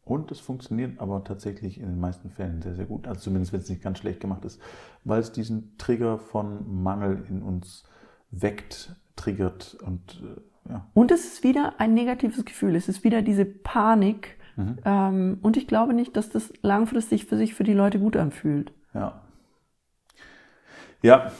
Und 0.06 0.32
es 0.32 0.40
funktioniert 0.40 1.00
aber 1.00 1.24
tatsächlich 1.24 1.80
in 1.80 1.86
den 1.88 2.00
meisten 2.00 2.30
Fällen 2.30 2.62
sehr, 2.62 2.76
sehr 2.76 2.86
gut. 2.86 3.08
Also 3.08 3.22
zumindest, 3.22 3.54
wenn 3.54 3.60
es 3.60 3.70
nicht 3.70 3.82
ganz 3.82 4.00
schlecht 4.00 4.20
gemacht 4.20 4.44
ist, 4.46 4.60
weil 5.04 5.20
es 5.20 5.32
diesen 5.32 5.78
Trigger 5.78 6.18
von 6.18 6.82
Mangel 6.84 7.26
in 7.30 7.42
uns 7.44 7.84
weckt, 8.32 8.96
triggert 9.16 9.78
und 9.86 10.22
äh, 10.24 10.72
ja. 10.72 10.86
Und 10.94 11.12
es 11.12 11.26
ist 11.26 11.44
wieder 11.44 11.74
ein 11.80 11.94
negatives 11.94 12.46
Gefühl. 12.46 12.76
Es 12.76 12.88
ist 12.90 13.04
wieder 13.04 13.22
diese 13.22 13.46
Panik. 13.46 14.38
Ähm, 14.86 15.38
und 15.42 15.58
ich 15.58 15.68
glaube 15.68 15.94
nicht, 15.94 16.16
dass 16.18 16.30
das 16.30 16.52
langfristig 16.62 17.26
für 17.26 17.38
sich 17.38 17.54
für 17.54 17.64
die 17.64 17.74
Leute 17.74 18.00
gut 18.00 18.18
anfühlt. 18.18 18.74
Ja. 18.94 19.22
Ja, 21.02 21.32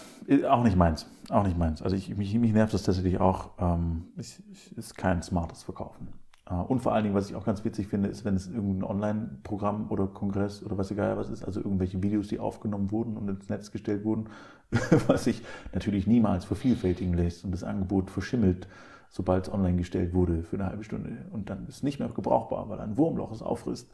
auch 0.50 0.64
nicht 0.64 0.78
meins. 0.78 1.08
Auch 1.30 1.44
nicht 1.44 1.58
meins. 1.58 1.82
Also 1.82 1.96
ich, 1.96 2.16
mich, 2.16 2.34
mich 2.36 2.54
nervt 2.54 2.74
das 2.74 2.84
tatsächlich 2.84 3.20
auch. 3.20 3.52
Ähm, 3.60 4.08
es, 4.18 4.42
es 4.52 4.72
ist 4.72 4.98
kein 4.98 5.22
smartes 5.22 5.64
Verkaufen. 5.64 6.08
Äh, 6.50 6.54
und 6.54 6.82
vor 6.82 6.94
allen 6.94 7.04
Dingen, 7.04 7.16
was 7.16 7.30
ich 7.30 7.36
auch 7.36 7.46
ganz 7.46 7.64
witzig 7.64 7.88
finde, 7.88 8.10
ist, 8.10 8.26
wenn 8.26 8.36
es 8.36 8.48
irgendein 8.48 8.84
Online-Programm 8.84 9.88
oder 9.90 10.08
Kongress 10.08 10.64
oder 10.64 10.78
was 10.78 10.92
egal 10.92 11.18
was 11.18 11.30
ist, 11.30 11.44
also 11.44 11.60
irgendwelche 11.62 12.02
Videos, 12.02 12.28
die 12.28 12.40
aufgenommen 12.40 12.92
wurden 12.92 13.18
und 13.18 13.30
ins 13.30 13.50
Netz 13.50 13.72
gestellt 13.72 14.04
wurden, 14.04 14.30
was 15.08 15.24
sich 15.24 15.44
natürlich 15.74 16.08
niemals 16.08 16.46
vervielfältigen 16.46 17.14
lässt 17.14 17.44
und 17.44 17.52
das 17.52 17.64
Angebot 17.64 18.10
verschimmelt, 18.10 18.68
sobald 19.10 19.48
es 19.48 19.54
online 19.54 19.78
gestellt 19.78 20.14
wurde 20.14 20.44
für 20.44 20.56
eine 20.56 20.68
halbe 20.68 20.84
Stunde. 20.84 21.26
Und 21.32 21.50
dann 21.50 21.68
ist 21.68 21.78
es 21.78 21.84
nicht 21.84 22.00
mehr 22.00 22.10
gebrauchbar, 22.10 22.70
weil 22.70 22.80
ein 22.80 22.98
Wurmloch 22.98 23.32
es 23.32 23.42
auffrisst. 23.42 23.92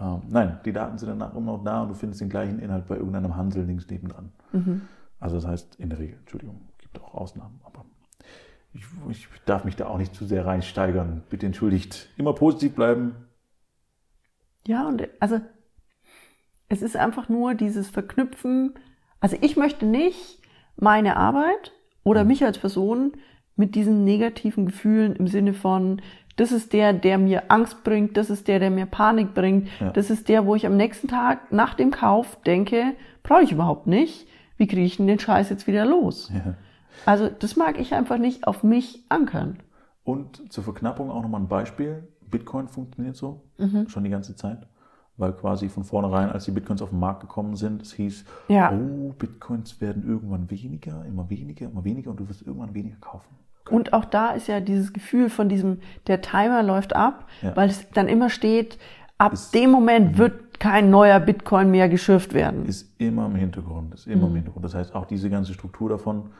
Ähm, 0.00 0.22
nein, 0.28 0.60
die 0.64 0.72
Daten 0.72 0.98
sind 0.98 1.08
danach 1.08 1.34
immer 1.34 1.52
noch 1.52 1.64
da 1.64 1.82
und 1.82 1.90
du 1.90 1.94
findest 1.94 2.20
den 2.20 2.28
gleichen 2.28 2.58
Inhalt 2.58 2.86
bei 2.86 2.96
irgendeinem 2.96 3.36
Hansel 3.36 3.64
links 3.64 3.88
nebendran. 3.88 4.32
Also 5.20 5.36
das 5.36 5.46
heißt, 5.46 5.76
in 5.76 5.90
der 5.90 5.98
Regel, 5.98 6.18
Entschuldigung, 6.18 6.60
gibt 6.78 7.00
auch 7.00 7.14
Ausnahmen, 7.14 7.60
aber 7.64 7.84
ich, 8.72 8.84
ich 9.08 9.28
darf 9.44 9.64
mich 9.64 9.76
da 9.76 9.86
auch 9.86 9.98
nicht 9.98 10.14
zu 10.14 10.24
sehr 10.24 10.46
reinsteigern. 10.46 11.22
Bitte 11.28 11.46
entschuldigt. 11.46 12.08
Immer 12.16 12.34
positiv 12.34 12.74
bleiben. 12.74 13.14
Ja, 14.66 14.86
und 14.86 15.08
also 15.18 15.40
es 16.68 16.82
ist 16.82 16.96
einfach 16.96 17.28
nur 17.28 17.54
dieses 17.54 17.88
Verknüpfen. 17.88 18.74
Also 19.18 19.36
ich 19.40 19.56
möchte 19.56 19.86
nicht 19.86 20.40
meine 20.76 21.16
Arbeit 21.16 21.72
oder 22.04 22.24
mich 22.24 22.44
als 22.44 22.58
Person 22.58 23.12
mit 23.60 23.74
diesen 23.76 24.02
negativen 24.04 24.66
Gefühlen 24.66 25.14
im 25.16 25.28
Sinne 25.28 25.52
von, 25.54 26.00
das 26.36 26.50
ist 26.52 26.72
der, 26.72 26.92
der 26.92 27.18
mir 27.18 27.44
Angst 27.50 27.84
bringt, 27.84 28.16
das 28.16 28.30
ist 28.30 28.48
der, 28.48 28.58
der 28.58 28.70
mir 28.70 28.86
Panik 28.86 29.34
bringt, 29.34 29.68
Ja. 29.78 29.90
das 29.90 30.10
ist 30.10 30.28
der, 30.28 30.46
wo 30.46 30.54
ich 30.54 30.66
am 30.66 30.76
nächsten 30.76 31.06
Tag 31.06 31.52
nach 31.52 31.74
dem 31.74 31.90
Kauf 31.90 32.38
denke, 32.46 32.94
brauche 33.22 33.42
ich 33.42 33.52
überhaupt 33.52 33.86
nicht. 33.86 34.26
Wie 34.56 34.66
kriege 34.66 34.82
ich 34.82 34.96
denn 34.96 35.06
den 35.06 35.18
Scheiß 35.18 35.50
jetzt 35.50 35.66
wieder 35.66 35.84
los? 35.86 36.30
Ja. 36.34 36.54
Also 37.06 37.28
das 37.28 37.56
mag 37.56 37.78
ich 37.78 37.94
einfach 37.94 38.18
nicht 38.18 38.46
auf 38.46 38.62
mich 38.64 39.04
ankern. 39.08 39.58
Und 40.04 40.50
zur 40.52 40.64
Verknappung 40.64 41.10
auch 41.10 41.22
nochmal 41.22 41.40
ein 41.42 41.48
Beispiel. 41.48 42.08
Bitcoin 42.30 42.68
funktioniert 42.68 43.16
so 43.16 43.42
schon 43.88 44.04
die 44.04 44.10
ganze 44.10 44.34
Zeit. 44.36 44.66
Weil 45.16 45.32
quasi 45.34 45.68
von 45.68 45.84
vornherein, 45.84 46.30
als 46.30 46.46
die 46.46 46.50
Bitcoins 46.50 46.80
auf 46.80 46.90
den 46.90 46.98
Markt 46.98 47.20
gekommen 47.20 47.54
sind, 47.56 47.82
es 47.82 47.92
hieß, 47.92 48.24
Ja. 48.48 48.72
oh, 48.72 49.12
Bitcoins 49.18 49.78
werden 49.80 50.06
irgendwann 50.08 50.50
weniger, 50.50 51.04
immer 51.04 51.28
weniger, 51.28 51.66
immer 51.66 51.84
weniger 51.84 52.10
und 52.10 52.18
du 52.20 52.28
wirst 52.28 52.40
irgendwann 52.42 52.72
weniger 52.74 52.96
kaufen. 53.00 53.28
Und 53.70 53.92
auch 53.92 54.04
da 54.04 54.30
ist 54.32 54.46
ja 54.48 54.60
dieses 54.60 54.92
Gefühl 54.92 55.30
von 55.30 55.48
diesem, 55.48 55.78
der 56.06 56.20
Timer 56.20 56.62
läuft 56.62 56.94
ab, 56.96 57.26
Ja. 57.42 57.54
weil 57.56 57.68
es 57.70 57.88
dann 57.90 58.08
immer 58.08 58.30
steht, 58.30 58.78
ab 59.18 59.32
Ist- 59.32 59.54
dem 59.54 59.70
Moment 59.70 60.18
wird 60.18 60.60
kein 60.60 60.90
neuer 60.90 61.20
Bitcoin 61.20 61.70
mehr 61.70 61.88
geschürft 61.88 62.34
werden. 62.34 62.66
Ist 62.66 62.92
immer 63.00 63.26
im 63.26 63.34
Hintergrund, 63.34 63.94
ist 63.94 64.06
immer 64.06 64.26
im 64.26 64.34
Hintergrund. 64.34 64.64
Das 64.64 64.74
heißt, 64.74 64.94
auch 64.94 65.06
diese 65.06 65.30
ganze 65.30 65.54
Struktur 65.54 65.88
davon 65.88 66.30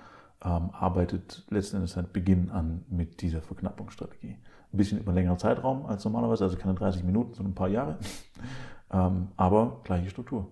ähm, 0.43 0.71
arbeitet 0.73 1.45
letzten 1.51 1.77
Endes 1.77 1.93
seit 1.93 2.13
Beginn 2.15 2.51
an 2.51 2.83
mit 2.89 3.21
dieser 3.21 3.43
Verknappungsstrategie. 3.43 4.37
Ein 4.73 4.77
bisschen 4.77 4.99
über 4.99 5.09
einen 5.11 5.17
längeren 5.17 5.39
Zeitraum 5.39 5.85
als 5.87 6.05
normalerweise, 6.05 6.45
also 6.45 6.57
keine 6.57 6.75
30 6.75 7.05
Minuten, 7.05 7.35
sondern 7.35 7.53
ein 7.53 7.55
paar 7.55 7.69
Jahre. 7.69 7.99
ähm, 8.93 9.29
aber 9.37 9.81
gleiche 9.85 10.09
Struktur. 10.11 10.49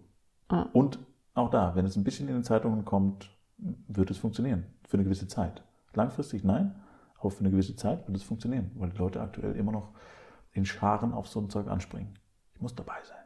Ah. 0.49 0.66
Und 0.73 0.99
auch 1.35 1.50
da, 1.50 1.75
wenn 1.75 1.87
es 1.87 1.97
ein 1.97 2.04
bisschen 2.04 2.28
in 2.28 2.35
den 2.35 2.44
Zeitungen 2.44 2.85
kommt, 2.85 3.30
wird 3.58 4.11
es 4.11 4.18
funktionieren. 4.18 4.64
Für 4.87 4.97
eine 4.97 5.04
gewisse 5.04 5.26
Zeit. 5.28 5.62
Langfristig 5.95 6.45
nein, 6.45 6.75
aber 7.18 7.30
für 7.30 7.40
eine 7.40 7.50
gewisse 7.50 7.76
Zeit 7.76 8.07
wird 8.07 8.16
es 8.16 8.23
funktionieren, 8.23 8.71
weil 8.76 8.90
die 8.90 8.99
Leute 8.99 9.21
aktuell 9.21 9.57
immer 9.57 9.73
noch 9.73 9.92
in 10.52 10.64
Scharen 10.64 11.12
auf 11.12 11.28
so 11.28 11.40
ein 11.40 11.50
Zeug 11.50 11.68
anspringen. 11.68 12.14
Ich 12.54 12.61
muss 12.61 12.75
dabei 12.75 12.97
sein. 13.04 13.16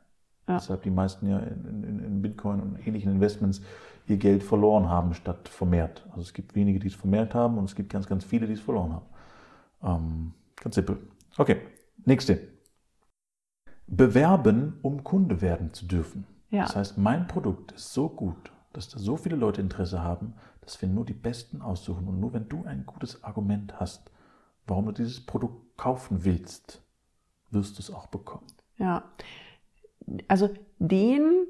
Ja. 0.49 0.57
Deshalb 0.57 0.83
die 0.83 0.91
meisten 0.91 1.29
ja 1.29 1.39
in, 1.39 1.85
in, 1.85 1.99
in 2.01 2.23
Bitcoin 2.23 2.61
und 2.61 2.87
ähnlichen 2.87 3.13
Investments 3.13 3.63
ihr 4.07 4.17
Geld 4.17 4.43
verloren 4.43 4.89
haben, 4.89 5.15
statt 5.15 5.49
vermehrt. 5.49 6.05
Also 6.11 6.23
es 6.23 6.33
gibt 6.33 6.55
wenige, 6.55 6.81
die 6.81 6.89
es 6.89 6.95
vermehrt 6.95 7.35
haben 7.35 7.59
und 7.59 7.65
es 7.65 7.75
gibt 7.75 7.93
ganz, 7.93 8.07
ganz 8.07 8.25
viele, 8.25 8.47
die 8.47 8.55
es 8.55 8.61
verloren 8.61 8.93
haben. 8.93 9.07
Ähm, 9.83 10.35
ganz 10.57 10.75
simpel. 10.75 10.99
Okay, 11.37 11.61
nächste. 12.05 12.41
Bewerben, 13.87 14.79
um 14.83 15.05
Kunde 15.05 15.41
werden 15.41 15.73
zu 15.73 15.87
dürfen. 15.87 16.27
Ja. 16.51 16.63
Das 16.63 16.77
heißt, 16.77 16.99
mein 16.99 17.29
Produkt 17.29 17.73
ist 17.73 17.93
so 17.93 18.09
gut, 18.09 18.53
dass 18.73 18.89
da 18.89 18.99
so 18.99 19.17
viele 19.17 19.37
Leute 19.37 19.61
Interesse 19.61 20.03
haben, 20.03 20.35
dass 20.61 20.81
wir 20.81 20.89
nur 20.89 21.05
die 21.05 21.13
Besten 21.13 21.63
aussuchen. 21.63 22.09
Und 22.09 22.21
nur 22.21 22.33
wenn 22.33 22.49
du 22.49 22.65
ein 22.65 22.87
gutes 22.87 23.23
Argument 23.25 23.79
hast, 23.81 24.11
warum 24.67 24.87
du 24.87 24.93
dieses 24.93 25.25
Produkt 25.25 25.77
kaufen 25.77 26.25
willst, 26.25 26.83
wirst 27.51 27.79
du 27.79 27.83
es 27.83 27.91
auch 27.91 28.07
bekommen. 28.07 28.47
Ja. 28.79 29.05
Also 30.29 30.51
den 30.79 31.47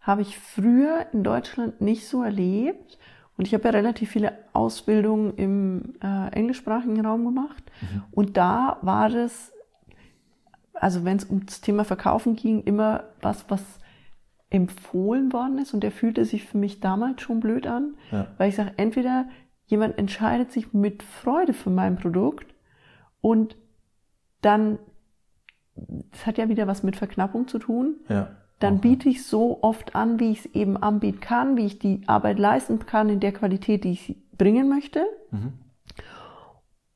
habe 0.00 0.22
ich 0.22 0.38
früher 0.38 1.06
in 1.12 1.24
Deutschland 1.24 1.80
nicht 1.80 2.06
so 2.06 2.22
erlebt. 2.22 2.98
Und 3.36 3.46
ich 3.46 3.52
habe 3.52 3.64
ja 3.64 3.70
relativ 3.70 4.10
viele 4.10 4.32
Ausbildungen 4.54 5.34
im 5.34 5.94
äh, 6.02 6.28
englischsprachigen 6.32 7.04
Raum 7.04 7.24
gemacht. 7.24 7.62
Und 8.12 8.36
da 8.36 8.78
war 8.80 9.10
das, 9.10 9.52
also 10.72 11.04
wenn 11.04 11.18
es 11.18 11.24
um 11.24 11.44
das 11.44 11.60
Thema 11.60 11.84
Verkaufen 11.84 12.34
ging, 12.34 12.62
immer 12.62 13.04
was, 13.20 13.44
was 13.48 13.62
empfohlen 14.50 15.32
worden 15.32 15.58
ist. 15.58 15.74
Und 15.74 15.82
der 15.82 15.92
fühlte 15.92 16.24
sich 16.24 16.44
für 16.44 16.58
mich 16.58 16.80
damals 16.80 17.22
schon 17.22 17.40
blöd 17.40 17.66
an. 17.66 17.94
Ja. 18.10 18.28
Weil 18.38 18.48
ich 18.48 18.56
sage, 18.56 18.72
entweder 18.76 19.26
jemand 19.66 19.98
entscheidet 19.98 20.52
sich 20.52 20.72
mit 20.72 21.02
Freude 21.02 21.52
für 21.52 21.70
mein 21.70 21.96
Produkt 21.96 22.54
und 23.20 23.56
dann, 24.40 24.78
das 25.74 26.26
hat 26.26 26.38
ja 26.38 26.48
wieder 26.48 26.66
was 26.66 26.82
mit 26.84 26.96
Verknappung 26.96 27.48
zu 27.48 27.58
tun, 27.58 27.96
Ja. 28.08 28.28
dann 28.60 28.76
Auch, 28.76 28.80
biete 28.82 29.08
ich 29.08 29.26
so 29.26 29.62
oft 29.62 29.96
an, 29.96 30.20
wie 30.20 30.30
ich 30.30 30.44
es 30.44 30.54
eben 30.54 30.76
anbieten 30.76 31.20
kann, 31.20 31.56
wie 31.56 31.66
ich 31.66 31.80
die 31.80 32.02
Arbeit 32.06 32.38
leisten 32.38 32.78
kann 32.78 33.08
in 33.08 33.18
der 33.18 33.32
Qualität, 33.32 33.82
die 33.82 33.90
ich 33.92 34.16
bringen 34.38 34.68
möchte. 34.68 35.04
Mhm. 35.32 35.54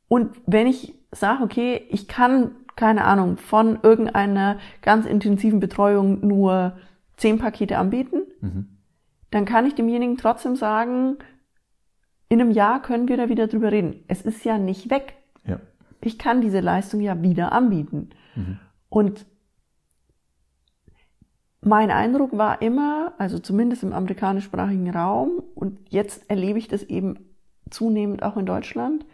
Und 0.06 0.30
wenn 0.46 0.66
ich 0.66 0.94
sage, 1.12 1.42
okay, 1.42 1.86
ich 1.88 2.06
kann, 2.06 2.52
keine 2.76 3.04
Ahnung, 3.04 3.36
von 3.36 3.80
irgendeiner 3.82 4.58
ganz 4.82 5.06
intensiven 5.06 5.58
Betreuung 5.60 6.26
nur 6.26 6.76
zehn 7.20 7.38
Pakete 7.38 7.78
anbieten, 7.78 8.22
Mhm. 8.40 8.78
dann 9.30 9.44
kann 9.44 9.66
ich 9.66 9.74
demjenigen 9.74 10.16
trotzdem 10.16 10.56
sagen, 10.56 11.18
in 12.28 12.40
einem 12.40 12.50
Jahr 12.50 12.80
können 12.80 13.08
wir 13.08 13.16
da 13.16 13.28
wieder 13.28 13.46
drüber 13.46 13.70
reden. 13.72 14.04
Es 14.08 14.22
ist 14.22 14.44
ja 14.44 14.58
nicht 14.58 14.90
weg. 14.90 15.14
Ja. 15.44 15.60
Ich 16.00 16.18
kann 16.18 16.40
diese 16.40 16.60
Leistung 16.60 17.00
ja 17.00 17.20
wieder 17.22 17.52
anbieten. 17.52 18.10
Mhm. 18.34 18.58
Und 18.88 19.26
mein 21.60 21.90
Eindruck 21.90 22.36
war 22.38 22.62
immer, 22.62 23.12
also 23.18 23.38
zumindest 23.38 23.82
im 23.82 23.92
amerikanischsprachigen 23.92 24.90
Raum, 24.90 25.42
und 25.54 25.78
jetzt 25.90 26.28
erlebe 26.30 26.58
ich 26.58 26.68
das 26.68 26.82
eben 26.84 27.18
zunehmend 27.68 28.22
auch 28.22 28.36
in 28.36 28.46
Deutschland, 28.46 29.04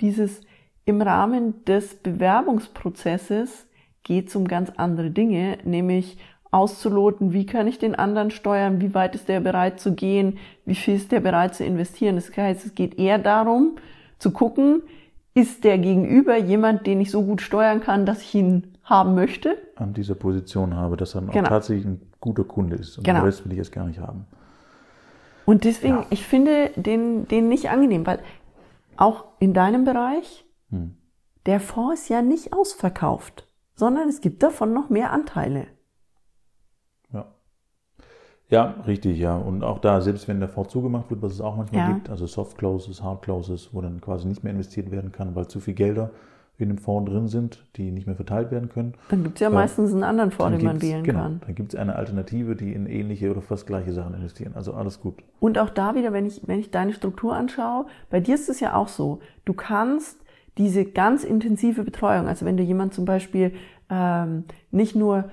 dieses 0.00 0.40
im 0.84 1.02
Rahmen 1.02 1.64
des 1.64 1.96
Bewerbungsprozesses 1.96 3.66
geht 4.04 4.28
es 4.28 4.36
um 4.36 4.46
ganz 4.46 4.70
andere 4.76 5.10
Dinge, 5.10 5.58
nämlich 5.64 6.16
auszuloten, 6.56 7.32
wie 7.32 7.46
kann 7.46 7.66
ich 7.66 7.78
den 7.78 7.94
anderen 7.94 8.30
steuern, 8.30 8.80
wie 8.80 8.94
weit 8.94 9.14
ist 9.14 9.28
der 9.28 9.40
bereit 9.40 9.78
zu 9.78 9.92
gehen, 9.94 10.38
wie 10.64 10.74
viel 10.74 10.96
ist 10.96 11.12
der 11.12 11.20
bereit 11.20 11.54
zu 11.54 11.64
investieren. 11.64 12.16
Das 12.16 12.34
heißt, 12.36 12.64
es 12.66 12.74
geht 12.74 12.98
eher 12.98 13.18
darum, 13.18 13.76
zu 14.18 14.30
gucken, 14.30 14.82
ist 15.34 15.64
der 15.64 15.76
Gegenüber 15.78 16.36
jemand, 16.38 16.86
den 16.86 17.00
ich 17.00 17.10
so 17.10 17.22
gut 17.22 17.42
steuern 17.42 17.80
kann, 17.80 18.06
dass 18.06 18.22
ich 18.22 18.34
ihn 18.34 18.72
haben 18.84 19.14
möchte? 19.14 19.58
An 19.76 19.92
dieser 19.92 20.14
Position 20.14 20.74
habe, 20.74 20.96
dass 20.96 21.14
er 21.14 21.20
dann 21.20 21.30
auch 21.30 21.34
Genau. 21.34 21.48
tatsächlich 21.48 21.84
ein 21.86 22.00
guter 22.20 22.44
Kunde 22.44 22.76
ist. 22.76 22.96
Und 22.96 23.04
Genau. 23.04 23.18
den 23.20 23.24
Rest 23.26 23.44
will 23.44 23.52
ich 23.52 23.58
jetzt 23.58 23.72
gar 23.72 23.86
nicht 23.86 23.98
haben. 24.00 24.24
Und 25.44 25.64
deswegen, 25.64 25.96
Ja. 25.96 26.06
ich 26.10 26.26
finde 26.26 26.70
den, 26.76 27.28
den 27.28 27.48
nicht 27.48 27.68
angenehm, 27.70 28.06
weil 28.06 28.20
auch 28.96 29.24
in 29.38 29.52
deinem 29.52 29.84
Bereich, 29.84 30.46
Hm. 30.70 30.96
der 31.44 31.60
Fonds 31.60 32.02
ist 32.02 32.08
ja 32.08 32.22
nicht 32.22 32.52
ausverkauft, 32.54 33.46
sondern 33.74 34.08
es 34.08 34.20
gibt 34.22 34.42
davon 34.42 34.72
noch 34.72 34.88
mehr 34.88 35.12
Anteile. 35.12 35.66
Ja. 38.48 38.74
Richtig, 38.86 39.18
ja. 39.18 39.36
Und 39.36 39.64
auch 39.64 39.78
da, 39.80 40.00
selbst 40.00 40.28
wenn 40.28 40.38
der 40.40 40.48
Fonds 40.48 40.72
zugemacht 40.72 41.10
wird, 41.10 41.22
was 41.22 41.32
es 41.32 41.40
auch 41.40 41.56
manchmal 41.56 41.88
Ja. 41.88 41.94
gibt, 41.94 42.08
also 42.10 42.26
Soft 42.26 42.56
Closes, 42.58 43.02
Hard 43.02 43.22
Closes, 43.22 43.70
wo 43.72 43.80
dann 43.80 44.00
quasi 44.00 44.26
nicht 44.28 44.44
mehr 44.44 44.52
investiert 44.52 44.90
werden 44.90 45.10
kann, 45.12 45.34
weil 45.34 45.48
zu 45.48 45.58
viel 45.60 45.74
Gelder 45.74 46.10
in 46.58 46.68
dem 46.68 46.78
Fonds 46.78 47.10
drin 47.10 47.28
sind, 47.28 47.62
die 47.76 47.90
nicht 47.90 48.06
mehr 48.06 48.16
verteilt 48.16 48.50
werden 48.50 48.70
können. 48.70 48.94
Dann 49.10 49.24
gibt 49.24 49.34
es 49.36 49.40
ja 49.40 49.48
Ja. 49.48 49.54
meistens 49.54 49.92
einen 49.92 50.04
anderen 50.04 50.30
Fonds, 50.30 50.56
den 50.56 50.64
man 50.66 50.80
wählen 50.80 51.04
genau, 51.04 51.20
kann. 51.20 51.40
Dann 51.44 51.54
gibt 51.54 51.74
es 51.74 51.78
eine 51.78 51.96
Alternative, 51.96 52.56
die 52.56 52.72
in 52.72 52.86
ähnliche 52.86 53.30
oder 53.30 53.42
fast 53.42 53.66
gleiche 53.66 53.92
Sachen 53.92 54.14
investieren. 54.14 54.52
Also 54.54 54.72
alles 54.72 55.00
gut. 55.00 55.16
Und 55.38 55.58
auch 55.58 55.68
da 55.68 55.94
wieder, 55.94 56.14
wenn 56.14 56.24
ich, 56.24 56.40
wenn 56.46 56.58
ich 56.58 56.70
deine 56.70 56.94
Struktur 56.94 57.34
anschaue, 57.34 57.84
bei 58.08 58.20
dir 58.20 58.36
ist 58.36 58.48
es 58.48 58.60
ja 58.60 58.74
auch 58.74 58.88
so. 58.88 59.18
Du 59.44 59.52
kannst 59.52 60.18
diese 60.56 60.86
ganz 60.86 61.24
intensive 61.24 61.82
Betreuung, 61.84 62.26
also 62.26 62.46
wenn 62.46 62.56
du 62.56 62.62
jemand 62.62 62.94
zum 62.94 63.04
Beispiel 63.04 63.52
ähm, 63.90 64.44
nicht 64.70 64.96
nur 64.96 65.24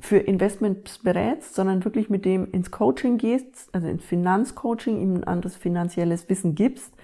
für 0.00 0.16
Investments 0.18 0.98
berätst, 0.98 1.54
sondern 1.54 1.84
wirklich 1.84 2.08
mit 2.10 2.24
dem 2.24 2.50
ins 2.50 2.70
Coaching 2.70 3.18
gehst, 3.18 3.68
also 3.72 3.86
ins 3.86 4.04
Finanzcoaching, 4.04 5.00
ihm 5.00 5.14
ein 5.14 5.24
anderes 5.24 5.56
finanzielles 5.56 6.28
Wissen 6.28 6.54
gibst 6.54 6.94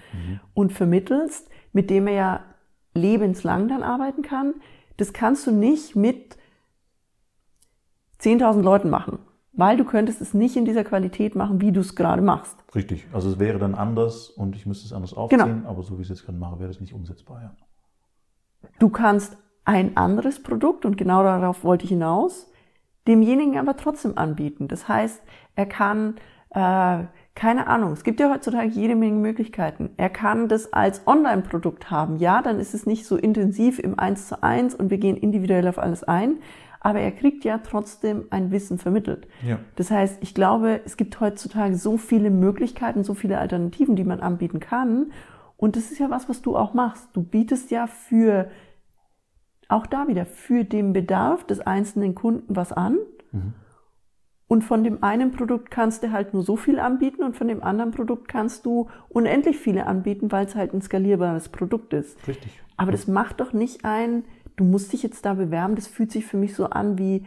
und 0.53 0.73
vermittelst, 0.73 1.49
mit 1.73 1.89
dem 1.89 2.07
er 2.07 2.13
ja 2.13 2.43
lebenslang 2.93 3.67
dann 3.67 3.83
arbeiten 3.83 4.23
kann, 4.23 4.55
das 4.97 5.13
kannst 5.13 5.45
du 5.45 5.51
nicht 5.51 5.95
mit 5.95 6.37
10.000 8.19 8.63
Leuten 8.63 8.89
machen, 8.89 9.19
weil 9.53 9.77
du 9.77 9.83
könntest 9.85 10.21
es 10.21 10.33
nicht 10.33 10.55
in 10.55 10.65
dieser 10.65 10.83
Qualität 10.83 11.35
machen, 11.35 11.61
wie 11.61 11.71
du 11.71 11.81
es 11.81 11.95
gerade 11.95 12.23
machst. 12.23 12.57
Richtig. 12.73 13.05
Also 13.13 13.29
es 13.29 13.37
wäre 13.37 13.59
dann 13.59 13.75
anders 13.75 14.29
und 14.29 14.55
ich 14.55 14.65
müsste 14.65 14.87
es 14.87 14.93
anders 14.93 15.11
Genau. 15.11 15.43
aufziehen, 15.43 15.65
aber 15.67 15.83
so 15.83 15.97
wie 15.97 16.01
ich 16.01 16.09
es 16.09 16.17
jetzt 16.17 16.25
gerade 16.25 16.39
mache, 16.39 16.59
wäre 16.59 16.69
das 16.69 16.79
nicht 16.81 16.93
umsetzbar. 16.93 17.41
Ja. 17.43 17.55
Du 18.79 18.89
kannst 18.89 19.37
ein 19.65 19.97
anderes 19.97 20.41
Produkt, 20.41 20.85
und 20.85 20.97
genau 20.97 21.21
darauf 21.21 21.63
wollte 21.63 21.83
ich 21.83 21.89
hinaus, 21.89 22.49
demjenigen 23.07 23.57
aber 23.57 23.77
trotzdem 23.77 24.17
anbieten. 24.17 24.67
Das 24.67 24.87
heißt, 24.87 25.21
er 25.55 25.65
kann, 25.65 26.15
äh, 26.51 27.03
keine 27.35 27.67
Ahnung, 27.67 27.93
es 27.93 28.03
gibt 28.03 28.19
ja 28.19 28.31
heutzutage 28.31 28.67
jede 28.67 28.95
Menge 28.95 29.17
Möglichkeiten. 29.17 29.91
Er 29.97 30.09
kann 30.09 30.47
das 30.47 30.73
als 30.73 31.05
Online-Produkt 31.07 31.91
haben. 31.91 32.17
Ja, 32.17 32.41
dann 32.41 32.59
ist 32.59 32.73
es 32.73 32.85
nicht 32.85 33.05
so 33.05 33.15
intensiv 33.15 33.79
im 33.79 33.97
Eins 33.97 34.27
zu 34.27 34.43
eins 34.43 34.75
und 34.75 34.89
wir 34.89 34.97
gehen 34.97 35.17
individuell 35.17 35.67
auf 35.67 35.79
alles 35.79 36.03
ein, 36.03 36.39
aber 36.79 36.99
er 36.99 37.11
kriegt 37.11 37.43
ja 37.43 37.59
trotzdem 37.59 38.25
ein 38.29 38.51
Wissen 38.51 38.77
vermittelt. 38.77 39.27
Ja. 39.45 39.59
Das 39.75 39.91
heißt, 39.91 40.17
ich 40.21 40.33
glaube, 40.33 40.81
es 40.85 40.97
gibt 40.97 41.19
heutzutage 41.19 41.75
so 41.75 41.97
viele 41.97 42.29
Möglichkeiten, 42.29 43.03
so 43.03 43.13
viele 43.13 43.39
Alternativen, 43.39 43.95
die 43.95 44.03
man 44.03 44.19
anbieten 44.19 44.59
kann. 44.59 45.11
Und 45.57 45.75
das 45.75 45.91
ist 45.91 45.99
ja 45.99 46.09
was, 46.09 46.29
was 46.29 46.41
du 46.41 46.55
auch 46.55 46.73
machst. 46.73 47.09
Du 47.13 47.23
bietest 47.23 47.71
ja 47.71 47.87
für, 47.87 48.49
auch 49.69 49.85
da 49.85 50.07
wieder, 50.07 50.25
für 50.25 50.63
den 50.63 50.93
Bedarf 50.93 51.45
des 51.45 51.59
einzelnen 51.59 52.15
Kunden 52.15 52.55
was 52.55 52.71
an. 52.71 52.97
Und 54.47 54.63
von 54.63 54.83
dem 54.83 55.03
einen 55.03 55.33
Produkt 55.33 55.71
kannst 55.71 56.03
du 56.03 56.11
halt 56.11 56.33
nur 56.33 56.41
so 56.41 56.55
viel 56.55 56.79
anbieten 56.79 57.23
und 57.23 57.35
von 57.35 57.49
dem 57.49 57.61
anderen 57.61 57.91
Produkt 57.91 58.29
kannst 58.29 58.65
du 58.65 58.87
unendlich 59.09 59.57
viele 59.57 59.85
anbieten, 59.87 60.31
weil 60.31 60.45
es 60.45 60.55
halt 60.55 60.73
ein 60.73 60.81
skalierbares 60.81 61.49
Produkt 61.49 61.93
ist. 61.93 62.25
Richtig. 62.27 62.61
Aber 62.77 62.93
das 62.93 63.07
macht 63.07 63.41
doch 63.41 63.51
nicht 63.51 63.83
ein 63.83 64.23
du 64.57 64.63
musst 64.63 64.91
dich 64.91 65.03
jetzt 65.03 65.23
da 65.25 65.35
bewerben. 65.35 65.75
Das 65.75 65.87
fühlt 65.87 66.11
sich 66.11 66.25
für 66.25 66.35
mich 66.35 66.53
so 66.53 66.65
an 66.65 66.97
wie 66.97 67.23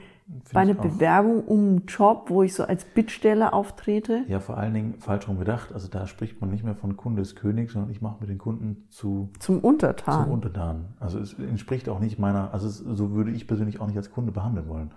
bei 0.52 0.60
einer. 0.60 0.74
Bewerbung 0.74 1.44
um 1.44 1.58
einen 1.60 1.86
Job, 1.86 2.24
wo 2.28 2.42
ich 2.42 2.54
so 2.54 2.64
als 2.64 2.84
Bittsteller 2.84 3.52
auftrete. 3.52 4.24
Ja, 4.28 4.40
vor 4.40 4.56
allen 4.56 4.74
Dingen 4.74 4.94
falsch 4.98 5.28
rum 5.28 5.38
gedacht. 5.38 5.72
Also 5.72 5.88
da 5.88 6.06
spricht 6.06 6.40
man 6.40 6.50
nicht 6.50 6.64
mehr 6.64 6.74
von 6.74 6.96
Kunde 6.96 7.22
ist 7.22 7.36
König, 7.36 7.70
sondern 7.70 7.90
ich 7.90 8.00
mache 8.00 8.16
mit 8.20 8.30
den 8.30 8.38
Kunden 8.38 8.86
zu 8.88 9.30
Zum 9.38 9.50
zum 9.50 9.64
Untertan. 9.64 10.30
Untertan. 10.30 10.84
Also 11.00 11.18
es 11.18 11.34
entspricht 11.38 11.88
auch 11.88 11.98
nicht 11.98 12.18
meiner, 12.18 12.52
also 12.52 12.68
es, 12.68 12.78
so 12.78 13.12
würde 13.12 13.32
ich 13.32 13.46
persönlich 13.46 13.80
auch 13.80 13.86
nicht 13.86 13.96
als 13.96 14.10
Kunde 14.12 14.32
behandeln 14.32 14.68
wollen. 14.68 14.90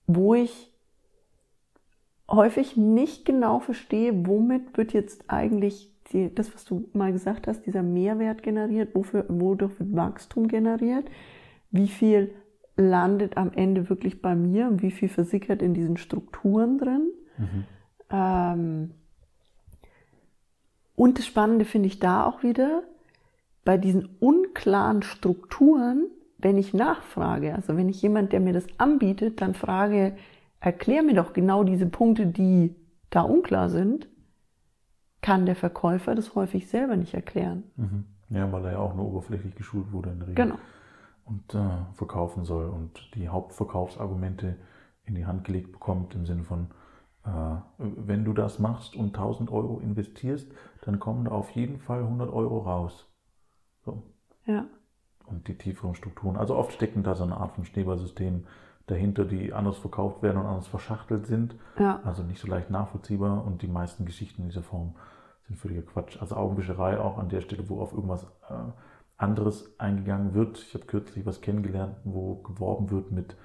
wo 0.06 0.36
ich 0.36 0.72
häufig 2.30 2.78
nicht 2.78 3.26
genau 3.26 3.60
verstehe, 3.60 4.28
womit 4.28 4.78
wird 4.78 4.94
jetzt 4.94 5.24
eigentlich 5.28 5.92
die, 6.12 6.34
das, 6.34 6.54
was 6.54 6.66
du 6.66 6.88
mal 6.94 7.12
gesagt 7.12 7.48
hast, 7.48 7.66
dieser 7.66 7.82
Mehrwert 7.82 8.44
generiert, 8.44 8.94
wofür, 8.94 9.26
wodurch 9.28 9.80
wird 9.80 9.96
Wachstum 9.96 10.48
generiert, 10.48 11.06
wie 11.74 11.90
viel 11.90 12.34
landet 12.78 13.36
am 13.36 13.52
Ende 13.52 13.90
wirklich 13.90 14.22
bei 14.22 14.36
mir 14.36 14.68
und 14.68 14.82
wie 14.82 14.92
viel 14.92 15.10
versickert 15.10 15.62
in 15.62 15.74
diesen 15.74 15.98
Strukturen 15.98 16.78
drin. 16.78 17.12
Ähm, 18.10 18.92
und 20.96 21.18
das 21.18 21.26
Spannende 21.26 21.66
finde 21.66 21.88
ich 21.88 22.00
da 22.00 22.26
auch 22.26 22.44
wieder, 22.44 22.84
bei 23.66 23.78
diesen 23.78 24.10
unklaren 24.20 25.04
Strukturen, 25.04 26.08
wenn 26.38 26.58
ich 26.58 26.74
nachfrage, 26.74 27.56
also 27.56 27.76
wenn 27.78 27.90
ich 27.90 28.02
jemand, 28.02 28.34
der 28.34 28.40
mir 28.40 28.54
das 28.54 28.68
anbietet, 28.78 29.42
dann 29.42 29.54
frage, 29.54 30.16
erklär 30.60 31.02
mir 31.02 31.16
doch 31.16 31.34
genau 31.34 31.64
diese 31.64 31.86
Punkte, 31.88 32.28
die 32.28 32.76
da 33.10 33.22
unklar 33.22 33.70
sind, 33.70 34.08
kann 35.22 35.46
der 35.46 35.56
Verkäufer 35.56 36.16
das 36.16 36.36
häufig 36.36 36.68
selber 36.68 36.98
nicht 36.98 37.14
erklären. 37.14 37.64
Mhm. 37.78 38.06
Ja, 38.30 38.52
weil 38.52 38.66
er 38.66 38.72
ja 38.74 38.80
auch 38.80 38.96
nur 38.96 39.06
oberflächlich 39.06 39.56
geschult 39.56 39.92
wurde 39.92 40.10
in 40.10 40.20
der 40.20 40.28
Regel. 40.28 40.46
Genau. 40.46 40.60
Und 41.26 41.54
äh, 41.56 41.94
verkaufen 41.94 42.46
soll 42.46 42.70
und 42.70 43.16
die 43.16 43.30
Hauptverkaufsargumente 43.30 44.58
in 45.06 45.16
die 45.16 45.26
Hand 45.26 45.46
gelegt 45.46 45.72
bekommt 45.72 46.16
im 46.16 46.26
Sinne 46.26 46.44
von, 46.44 46.68
äh, 47.26 47.56
wenn 47.78 48.26
du 48.26 48.34
das 48.34 48.60
machst 48.60 48.96
und 48.96 49.16
1000 49.16 49.52
Euro 49.52 49.80
investierst, 49.80 50.48
dann 50.82 51.00
kommen 51.00 51.26
da 51.26 51.32
auf 51.32 51.52
jeden 51.52 51.80
Fall 51.80 52.02
100 52.02 52.32
Euro 52.32 52.60
raus. 52.60 53.10
So. 53.86 54.04
Ja. 54.46 54.66
Und 55.26 55.48
die 55.48 55.58
tieferen 55.58 55.96
Strukturen. 55.96 56.36
Also 56.36 56.56
oft 56.56 56.74
stecken 56.74 57.04
da 57.04 57.16
so 57.16 57.24
eine 57.24 57.38
Art 57.38 57.54
von 57.54 57.66
Schneeballsystem 57.66 58.46
dahinter, 58.88 59.24
die 59.24 59.54
anders 59.54 59.78
verkauft 59.78 60.22
werden 60.22 60.38
und 60.38 60.46
anders 60.46 60.68
verschachtelt 60.68 61.26
sind. 61.26 61.56
Ja. 61.80 62.02
Also 62.04 62.24
nicht 62.24 62.42
so 62.42 62.48
leicht 62.48 62.70
nachvollziehbar 62.70 63.46
und 63.46 63.62
die 63.62 63.68
meisten 63.68 64.06
Geschichten 64.06 64.42
in 64.42 64.50
dieser 64.50 64.64
Form 64.64 64.96
sind 65.48 65.58
völliger 65.58 65.84
Quatsch. 65.84 66.18
Also 66.20 66.36
Augenwischerei 66.36 67.00
auch 67.00 67.18
an 67.18 67.30
der 67.30 67.42
Stelle, 67.42 67.70
wo 67.70 67.80
auf 67.80 67.94
irgendwas 67.94 68.24
äh, 68.50 68.56
anderes 69.18 69.74
eingegangen 69.80 70.34
wird. 70.34 70.60
Ich 70.60 70.74
habe 70.74 70.86
kürzlich 70.86 71.26
was 71.26 71.42
kennengelernt, 71.42 71.96
wo 72.04 72.36
geworben 72.36 72.92
wird 72.92 73.12
mit, 73.12 73.36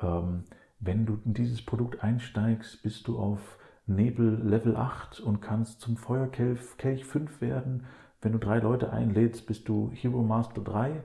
ähm, 0.00 0.44
wenn 0.80 1.06
du 1.06 1.18
in 1.24 1.34
dieses 1.34 1.64
Produkt 1.64 2.02
einsteigst, 2.02 2.82
bist 2.82 3.08
du 3.08 3.18
auf 3.18 3.58
Nebel 3.86 4.40
Level 4.42 4.76
8 4.76 5.20
und 5.20 5.40
kannst 5.40 5.80
zum 5.80 5.96
Feuerkelch 5.96 6.60
Kelch 6.76 7.04
5 7.04 7.40
werden. 7.40 7.84
Wenn 8.20 8.32
du 8.32 8.38
drei 8.38 8.58
Leute 8.58 8.92
einlädst, 8.92 9.46
bist 9.46 9.68
du 9.68 9.90
Hero 9.94 10.22
Master 10.22 10.60
3 10.60 11.02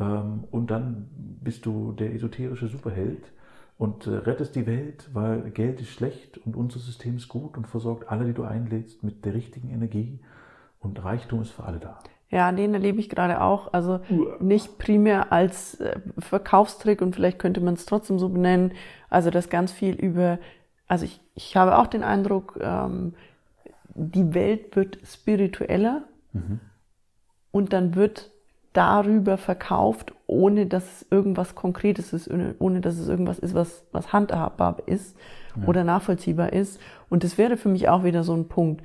ähm, 0.00 0.44
und 0.50 0.70
dann 0.70 1.08
bist 1.42 1.66
du 1.66 1.92
der 1.92 2.12
esoterische 2.14 2.68
Superheld 2.68 3.32
und 3.78 4.06
äh, 4.06 4.16
rettest 4.16 4.56
die 4.56 4.66
Welt, 4.66 5.08
weil 5.12 5.50
Geld 5.50 5.80
ist 5.80 5.90
schlecht 5.90 6.38
und 6.38 6.56
unser 6.56 6.80
System 6.80 7.16
ist 7.16 7.28
gut 7.28 7.56
und 7.56 7.66
versorgt 7.68 8.08
alle, 8.08 8.26
die 8.26 8.34
du 8.34 8.42
einlädst, 8.42 9.04
mit 9.04 9.24
der 9.24 9.34
richtigen 9.34 9.70
Energie 9.70 10.20
und 10.80 11.02
Reichtum 11.02 11.42
ist 11.42 11.52
für 11.52 11.64
alle 11.64 11.78
da. 11.78 11.98
Ja, 12.30 12.52
den 12.52 12.74
erlebe 12.74 13.00
ich 13.00 13.08
gerade 13.08 13.40
auch. 13.40 13.72
Also 13.72 14.00
nicht 14.38 14.78
primär 14.78 15.32
als 15.32 15.80
äh, 15.80 15.98
Verkaufstrick 16.18 17.00
und 17.00 17.14
vielleicht 17.14 17.38
könnte 17.38 17.60
man 17.60 17.74
es 17.74 17.86
trotzdem 17.86 18.18
so 18.18 18.28
benennen. 18.28 18.72
Also 19.08 19.30
das 19.30 19.48
ganz 19.48 19.72
viel 19.72 19.94
über, 19.94 20.38
also 20.86 21.06
ich, 21.06 21.20
ich 21.34 21.56
habe 21.56 21.78
auch 21.78 21.86
den 21.86 22.02
Eindruck, 22.02 22.58
ähm, 22.60 23.14
die 23.94 24.34
Welt 24.34 24.76
wird 24.76 24.98
spiritueller 25.04 26.04
und 27.50 27.72
dann 27.72 27.94
wird 27.96 28.30
darüber 28.72 29.38
verkauft, 29.38 30.12
ohne 30.26 30.66
dass 30.66 30.84
es 30.84 31.06
irgendwas 31.10 31.54
Konkretes 31.54 32.12
ist, 32.12 32.30
ohne, 32.58 32.80
dass 32.80 32.98
es 32.98 33.08
irgendwas 33.08 33.38
ist, 33.38 33.54
was, 33.54 33.84
was 33.90 34.12
handhabbar 34.12 34.76
ist 34.86 35.16
oder 35.66 35.82
nachvollziehbar 35.82 36.52
ist. 36.52 36.78
Und 37.08 37.24
das 37.24 37.38
wäre 37.38 37.56
für 37.56 37.68
mich 37.68 37.88
auch 37.88 38.04
wieder 38.04 38.22
so 38.22 38.34
ein 38.34 38.46
Punkt. 38.46 38.84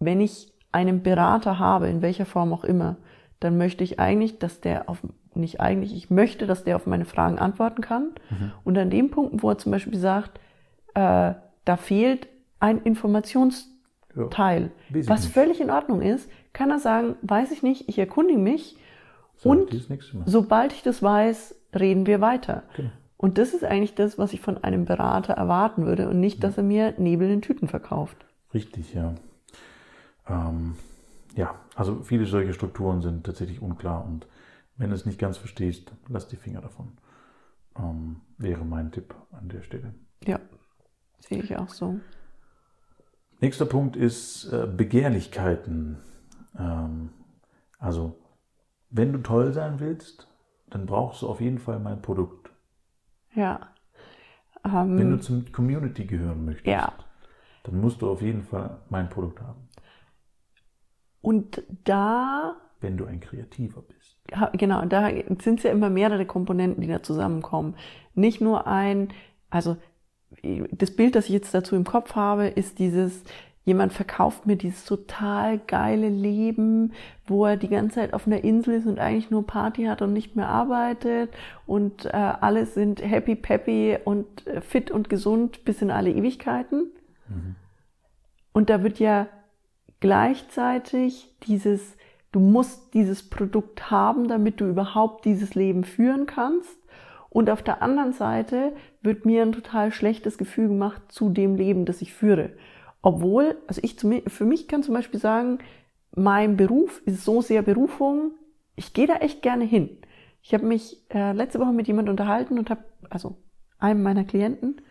Wenn 0.00 0.20
ich 0.20 0.51
einen 0.72 1.02
Berater 1.02 1.58
habe, 1.58 1.88
in 1.88 2.02
welcher 2.02 2.26
Form 2.26 2.52
auch 2.52 2.64
immer, 2.64 2.96
dann 3.40 3.58
möchte 3.58 3.84
ich 3.84 3.98
eigentlich, 4.00 4.38
dass 4.38 4.60
der 4.60 4.88
auf, 4.88 5.02
nicht 5.34 5.60
eigentlich, 5.60 5.94
ich 5.94 6.10
möchte, 6.10 6.46
dass 6.46 6.64
der 6.64 6.76
auf 6.76 6.86
meine 6.86 7.04
Fragen 7.04 7.38
antworten 7.38 7.82
kann. 7.82 8.12
Und 8.64 8.78
an 8.78 8.90
dem 8.90 9.10
Punkt, 9.10 9.42
wo 9.42 9.50
er 9.50 9.58
zum 9.58 9.72
Beispiel 9.72 9.98
sagt, 9.98 10.38
äh, 10.94 11.34
da 11.64 11.76
fehlt 11.76 12.28
ein 12.60 12.82
Informationsteil, 12.82 14.70
ich 14.94 15.08
was 15.08 15.26
völlig 15.26 15.60
in 15.60 15.70
Ordnung 15.70 16.02
ist, 16.02 16.30
kann 16.52 16.70
er 16.70 16.78
sagen, 16.78 17.16
weiß 17.22 17.50
ich 17.50 17.62
nicht, 17.62 17.88
ich 17.88 17.98
erkundige 17.98 18.38
mich 18.38 18.76
So, 19.36 19.50
und 19.50 19.70
sobald 20.26 20.72
ich 20.72 20.82
das 20.82 21.02
weiß, 21.02 21.54
reden 21.74 22.06
wir 22.06 22.20
weiter. 22.20 22.62
Genau. 22.76 22.90
Und 23.16 23.38
das 23.38 23.54
ist 23.54 23.64
eigentlich 23.64 23.94
das, 23.94 24.18
was 24.18 24.32
ich 24.32 24.40
von 24.40 24.62
einem 24.64 24.84
Berater 24.84 25.34
erwarten 25.34 25.86
würde 25.86 26.08
und 26.08 26.18
nicht, 26.18 26.42
dass 26.42 26.56
er 26.56 26.64
mir 26.64 26.94
Nebel 26.98 27.30
in 27.30 27.40
Tüten 27.40 27.68
verkauft. 27.68 28.16
Richtig, 28.52 28.94
ja. 28.94 29.14
Ähm, 30.32 30.76
ja, 31.34 31.54
also 31.74 32.02
viele 32.02 32.26
solche 32.26 32.52
Strukturen 32.54 33.02
sind 33.02 33.24
tatsächlich 33.24 33.60
unklar 33.60 34.04
und 34.04 34.26
wenn 34.76 34.90
du 34.90 34.96
es 34.96 35.06
nicht 35.06 35.18
ganz 35.18 35.36
verstehst, 35.36 35.92
lass 36.08 36.28
die 36.28 36.36
Finger 36.36 36.60
davon. 36.60 36.92
Ähm, 37.76 38.20
wäre 38.38 38.64
mein 38.64 38.90
Tipp 38.92 39.14
an 39.32 39.48
der 39.48 39.62
Stelle. 39.62 39.94
Ja. 40.24 40.38
Sehe 41.20 41.42
ich 41.42 41.56
auch 41.56 41.68
so. 41.68 42.00
Nächster 43.40 43.66
Punkt 43.66 43.96
ist 43.96 44.44
äh, 44.52 44.66
Begehrlichkeiten. 44.66 45.98
Ähm, 46.58 47.10
also, 47.78 48.16
wenn 48.90 49.12
du 49.12 49.18
toll 49.20 49.52
sein 49.52 49.80
willst, 49.80 50.28
dann 50.70 50.86
brauchst 50.86 51.22
du 51.22 51.28
auf 51.28 51.40
jeden 51.40 51.58
Fall 51.58 51.78
mein 51.78 52.02
Produkt. 52.02 52.50
Ja. 53.34 53.68
Wenn 54.64 55.10
du 55.10 55.16
Ähm, 55.16 55.20
zum 55.22 55.52
Community 55.52 56.04
gehören 56.04 56.44
möchtest, 56.44 56.66
ja. 56.66 56.92
dann 57.64 57.80
musst 57.80 58.00
du 58.02 58.10
auf 58.10 58.22
jeden 58.22 58.42
Fall 58.42 58.78
mein 58.90 59.08
Produkt 59.08 59.40
haben. 59.40 59.68
Und 61.22 61.62
da 61.84 62.56
Wenn 62.80 62.96
du 62.96 63.06
ein 63.06 63.20
Kreativer 63.20 63.82
bist. 63.82 64.18
Genau, 64.54 64.84
da 64.84 65.08
sind 65.40 65.58
es 65.58 65.62
ja 65.62 65.70
immer 65.70 65.88
mehrere 65.88 66.26
Komponenten, 66.26 66.80
die 66.80 66.88
da 66.88 67.02
zusammenkommen. 67.02 67.76
Nicht 68.14 68.40
nur 68.40 68.66
ein, 68.66 69.08
also 69.50 69.76
das 70.70 70.90
Bild, 70.96 71.14
das 71.14 71.26
ich 71.26 71.32
jetzt 71.32 71.54
dazu 71.54 71.76
im 71.76 71.84
Kopf 71.84 72.14
habe, 72.14 72.46
ist 72.46 72.78
dieses, 72.78 73.22
jemand 73.64 73.92
verkauft 73.92 74.46
mir 74.46 74.56
dieses 74.56 74.84
total 74.84 75.58
geile 75.58 76.08
Leben, 76.08 76.92
wo 77.26 77.46
er 77.46 77.56
die 77.56 77.68
ganze 77.68 77.96
Zeit 77.96 78.14
auf 78.14 78.26
einer 78.26 78.42
Insel 78.42 78.74
ist 78.74 78.86
und 78.86 78.98
eigentlich 78.98 79.30
nur 79.30 79.46
Party 79.46 79.84
hat 79.84 80.02
und 80.02 80.12
nicht 80.12 80.34
mehr 80.34 80.48
arbeitet 80.48 81.30
und 81.66 82.06
äh, 82.06 82.10
alle 82.10 82.66
sind 82.66 83.02
happy, 83.02 83.36
peppy 83.36 83.98
und 84.04 84.46
äh, 84.46 84.60
fit 84.60 84.90
und 84.90 85.08
gesund 85.08 85.64
bis 85.64 85.82
in 85.82 85.90
alle 85.90 86.10
Ewigkeiten. 86.10 86.90
Und 88.52 88.68
da 88.70 88.82
wird 88.82 88.98
ja 88.98 89.28
gleichzeitig 90.02 91.34
dieses, 91.46 91.96
du 92.32 92.40
musst 92.40 92.92
dieses 92.92 93.30
Produkt 93.30 93.90
haben, 93.90 94.28
damit 94.28 94.60
du 94.60 94.68
überhaupt 94.68 95.24
dieses 95.24 95.54
Leben 95.54 95.84
führen 95.84 96.26
kannst. 96.26 96.76
Und 97.30 97.48
auf 97.48 97.62
der 97.62 97.80
anderen 97.80 98.12
Seite 98.12 98.72
wird 99.00 99.24
mir 99.24 99.42
ein 99.42 99.52
total 99.52 99.92
schlechtes 99.92 100.36
Gefühl 100.36 100.68
gemacht 100.68 101.00
zu 101.08 101.30
dem 101.30 101.54
Leben, 101.54 101.86
das 101.86 102.02
ich 102.02 102.12
führe. 102.12 102.50
Obwohl, 103.00 103.56
also 103.68 103.80
ich 103.82 103.96
für 104.26 104.44
mich 104.44 104.68
kann 104.68 104.82
zum 104.82 104.94
Beispiel 104.94 105.20
sagen, 105.20 105.58
mein 106.14 106.56
Beruf 106.56 107.00
ist 107.06 107.24
so 107.24 107.40
sehr 107.40 107.62
Berufung, 107.62 108.32
ich 108.76 108.92
gehe 108.92 109.06
da 109.06 109.16
echt 109.16 109.40
gerne 109.40 109.64
hin. 109.64 109.98
Ich 110.42 110.52
habe 110.52 110.66
mich 110.66 110.98
äh, 111.14 111.32
letzte 111.32 111.60
Woche 111.60 111.72
mit 111.72 111.86
jemand 111.86 112.08
unterhalten 112.08 112.58
und 112.58 112.70
habe, 112.70 112.84
also 113.08 113.36
einem 113.78 114.02
meiner 114.02 114.24
Klienten, 114.24 114.82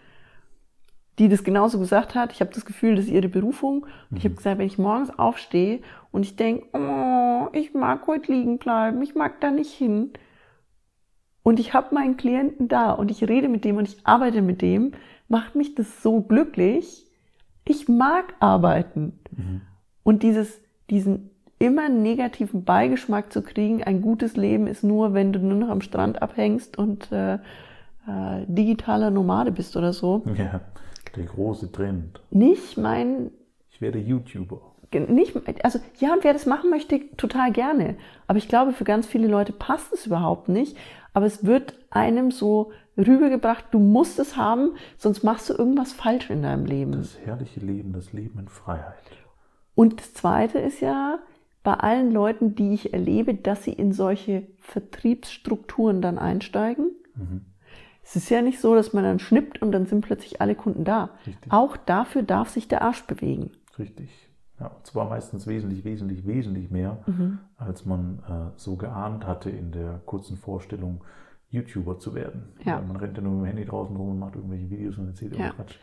die 1.19 1.29
das 1.29 1.43
genauso 1.43 1.79
gesagt 1.79 2.15
hat. 2.15 2.31
Ich 2.31 2.41
habe 2.41 2.53
das 2.53 2.65
Gefühl, 2.65 2.95
das 2.95 3.05
ist 3.05 3.11
ihre 3.11 3.29
Berufung. 3.29 3.85
Und 4.09 4.17
ich 4.17 4.23
habe 4.23 4.35
gesagt, 4.35 4.57
wenn 4.57 4.67
ich 4.67 4.77
morgens 4.77 5.17
aufstehe 5.17 5.81
und 6.11 6.23
ich 6.23 6.35
denke, 6.35 6.65
oh, 6.73 7.47
ich 7.53 7.73
mag 7.73 8.07
heute 8.07 8.31
liegen 8.31 8.57
bleiben, 8.57 9.01
ich 9.01 9.15
mag 9.15 9.39
da 9.41 9.51
nicht 9.51 9.71
hin. 9.71 10.11
Und 11.43 11.59
ich 11.59 11.73
habe 11.73 11.93
meinen 11.93 12.17
Klienten 12.17 12.67
da 12.67 12.91
und 12.91 13.11
ich 13.11 13.27
rede 13.27 13.49
mit 13.49 13.65
dem 13.65 13.77
und 13.77 13.87
ich 13.87 14.05
arbeite 14.05 14.41
mit 14.41 14.61
dem, 14.61 14.91
macht 15.27 15.55
mich 15.55 15.75
das 15.75 16.03
so 16.03 16.21
glücklich. 16.21 17.07
Ich 17.65 17.87
mag 17.87 18.33
arbeiten. 18.39 19.19
Und 20.03 20.23
dieses, 20.23 20.61
diesen 20.89 21.31
immer 21.59 21.89
negativen 21.89 22.63
Beigeschmack 22.63 23.31
zu 23.31 23.41
kriegen, 23.43 23.83
ein 23.83 24.01
gutes 24.01 24.35
Leben 24.35 24.67
ist 24.67 24.83
nur, 24.83 25.13
wenn 25.13 25.31
du 25.31 25.39
nur 25.39 25.57
noch 25.57 25.69
am 25.69 25.81
Strand 25.81 26.21
abhängst 26.21 26.77
und 26.77 27.11
äh, 27.11 27.35
äh, 27.35 27.39
digitaler 28.47 29.11
Nomade 29.11 29.51
bist 29.51 29.77
oder 29.77 29.93
so. 29.93 30.23
Ja, 30.35 30.61
der 31.15 31.25
große 31.25 31.71
Trend. 31.71 32.21
Nicht 32.31 32.77
mein, 32.77 33.31
Ich 33.69 33.81
werde 33.81 33.99
YouTuber. 33.99 34.61
nicht, 34.93 35.35
also 35.63 35.79
ja, 35.99 36.13
und 36.13 36.23
wer 36.23 36.33
das 36.33 36.45
machen 36.45 36.69
möchte, 36.69 36.99
total 37.17 37.51
gerne. 37.51 37.95
Aber 38.27 38.37
ich 38.37 38.47
glaube, 38.47 38.73
für 38.73 38.83
ganz 38.83 39.07
viele 39.07 39.27
Leute 39.27 39.53
passt 39.53 39.93
es 39.93 40.05
überhaupt 40.05 40.49
nicht. 40.49 40.77
Aber 41.13 41.25
es 41.25 41.45
wird 41.45 41.75
einem 41.89 42.31
so 42.31 42.71
rübergebracht, 42.97 43.65
du 43.71 43.79
musst 43.79 44.19
es 44.19 44.37
haben, 44.37 44.75
sonst 44.97 45.23
machst 45.23 45.49
du 45.49 45.53
irgendwas 45.53 45.93
falsch 45.93 46.29
in 46.29 46.41
deinem 46.43 46.65
Leben. 46.65 46.91
Das 46.93 47.17
herrliche 47.25 47.59
Leben, 47.59 47.93
das 47.93 48.13
Leben 48.13 48.39
in 48.39 48.47
Freiheit. 48.47 48.95
Und 49.75 49.99
das 49.99 50.13
Zweite 50.13 50.59
ist 50.59 50.81
ja, 50.81 51.19
bei 51.63 51.73
allen 51.73 52.11
Leuten, 52.11 52.55
die 52.55 52.73
ich 52.73 52.93
erlebe, 52.93 53.35
dass 53.35 53.63
sie 53.63 53.73
in 53.73 53.91
solche 53.93 54.47
Vertriebsstrukturen 54.59 56.01
dann 56.01 56.17
einsteigen. 56.17 56.91
Es 58.03 58.15
ist 58.15 58.29
ja 58.29 58.41
nicht 58.41 58.59
so, 58.59 58.73
dass 58.75 58.93
man 58.93 59.03
dann 59.03 59.19
schnippt 59.19 59.61
und 59.61 59.71
dann 59.71 59.85
sind 59.85 60.01
plötzlich 60.05 60.41
alle 60.41 60.55
Kunden 60.55 60.83
da. 60.83 61.11
Richtig. 61.27 61.51
Auch 61.51 61.77
dafür 61.77 62.23
darf 62.23 62.49
sich 62.49 62.67
der 62.67 62.81
Arsch 62.81 63.03
bewegen. 63.05 63.51
Richtig. 63.77 64.09
Ja, 64.59 64.67
und 64.67 64.85
zwar 64.85 65.09
meistens 65.09 65.47
wesentlich, 65.47 65.83
wesentlich, 65.85 66.25
wesentlich 66.27 66.69
mehr, 66.69 66.99
Mhm. 67.07 67.39
als 67.57 67.85
man 67.85 68.19
äh, 68.27 68.57
so 68.57 68.75
geahnt 68.75 69.25
hatte 69.25 69.49
in 69.49 69.71
der 69.71 70.01
kurzen 70.05 70.37
Vorstellung, 70.37 71.03
YouTuber 71.49 71.99
zu 71.99 72.15
werden. 72.15 72.53
Ja. 72.63 72.77
Weil 72.77 72.85
Man 72.85 72.95
rennt 72.95 73.17
ja 73.17 73.23
nur 73.23 73.33
mit 73.33 73.41
dem 73.41 73.45
Handy 73.47 73.65
draußen 73.65 73.93
rum 73.95 74.11
und 74.11 74.19
macht 74.19 74.35
irgendwelche 74.35 74.69
Videos 74.69 74.97
und 74.97 75.07
erzählt 75.07 75.35
Ja. 75.37 75.49
Quatsch. 75.49 75.75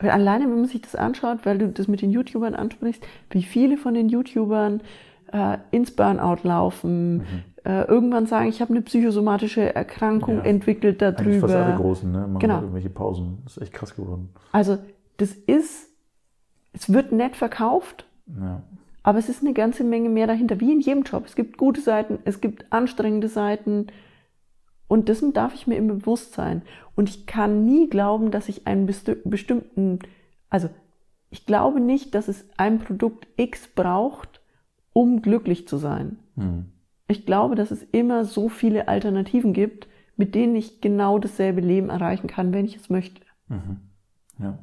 Aber 0.00 0.12
alleine, 0.12 0.44
wenn 0.46 0.56
man 0.56 0.64
sich 0.66 0.80
das 0.82 0.96
anschaut, 0.96 1.44
weil 1.46 1.58
du 1.58 1.68
das 1.68 1.86
mit 1.88 2.02
den 2.02 2.10
YouTubern 2.10 2.54
ansprichst, 2.56 3.06
wie 3.30 3.42
viele 3.44 3.76
von 3.76 3.94
den 3.94 4.08
YouTubern 4.08 4.82
äh, 5.32 5.58
ins 5.70 5.90
Burnout 5.96 6.38
laufen, 6.46 7.22
äh, 7.64 7.82
irgendwann 7.86 8.26
sagen, 8.26 8.48
ich 8.48 8.60
habe 8.60 8.70
eine 8.72 8.82
psychosomatische 8.82 9.74
Erkrankung 9.74 10.36
Mhm. 10.36 10.40
Ja. 10.44 10.46
entwickelt 10.50 11.02
Eigentlich 11.02 11.40
fast 11.40 11.54
alle 11.54 11.64
darüber. 11.66 11.82
Großen, 11.82 12.10
ne? 12.12 12.18
Machen 12.26 12.38
Genau. 12.38 12.60
irgendwelche 12.60 12.90
Pausen. 12.90 13.38
Das 13.44 13.56
ist 13.56 13.62
echt 13.62 13.72
krass 13.72 13.94
geworden. 13.94 14.30
Also 14.52 14.78
das 15.16 15.32
ist, 15.32 15.88
es 16.72 16.92
wird 16.92 17.12
nett 17.12 17.36
verkauft, 17.36 18.06
Ja. 18.40 18.62
Aber 19.04 19.18
es 19.18 19.28
ist 19.28 19.42
eine 19.42 19.52
ganze 19.52 19.82
Menge 19.82 20.08
mehr 20.08 20.28
dahinter, 20.28 20.60
wie 20.60 20.70
in 20.72 20.80
jedem 20.80 21.02
Job. 21.02 21.24
Es 21.26 21.34
gibt 21.34 21.58
gute 21.58 21.80
Seiten, 21.80 22.20
es 22.24 22.40
gibt 22.40 22.66
anstrengende 22.72 23.26
Seiten. 23.26 23.88
Und 24.86 25.08
dessen 25.08 25.32
darf 25.32 25.54
ich 25.54 25.66
mir 25.66 25.76
immer 25.76 25.94
bewusst 25.94 26.34
sein. 26.34 26.62
Und 26.94 27.08
ich 27.08 27.26
kann 27.26 27.64
nie 27.64 27.88
glauben, 27.88 28.30
dass 28.30 28.48
ich 28.48 28.66
einen 28.68 28.88
besti- 28.88 29.16
bestimmten, 29.24 29.98
also 30.50 30.68
ich 31.30 31.46
glaube 31.46 31.80
nicht, 31.80 32.14
dass 32.14 32.28
es 32.28 32.44
ein 32.58 32.78
Produkt 32.78 33.26
X 33.36 33.66
braucht, 33.74 34.40
um 34.92 35.22
glücklich 35.22 35.68
zu 35.68 35.76
sein. 35.76 36.18
Hm. 36.36 36.66
Ich 37.08 37.26
glaube, 37.26 37.54
dass 37.54 37.70
es 37.70 37.82
immer 37.82 38.24
so 38.24 38.48
viele 38.48 38.88
Alternativen 38.88 39.52
gibt, 39.52 39.86
mit 40.16 40.34
denen 40.34 40.56
ich 40.56 40.80
genau 40.80 41.18
dasselbe 41.18 41.60
Leben 41.60 41.90
erreichen 41.90 42.26
kann, 42.26 42.52
wenn 42.52 42.64
ich 42.64 42.76
es 42.76 42.90
möchte. 42.90 43.22
Mhm. 43.48 43.80
Ja. 44.38 44.58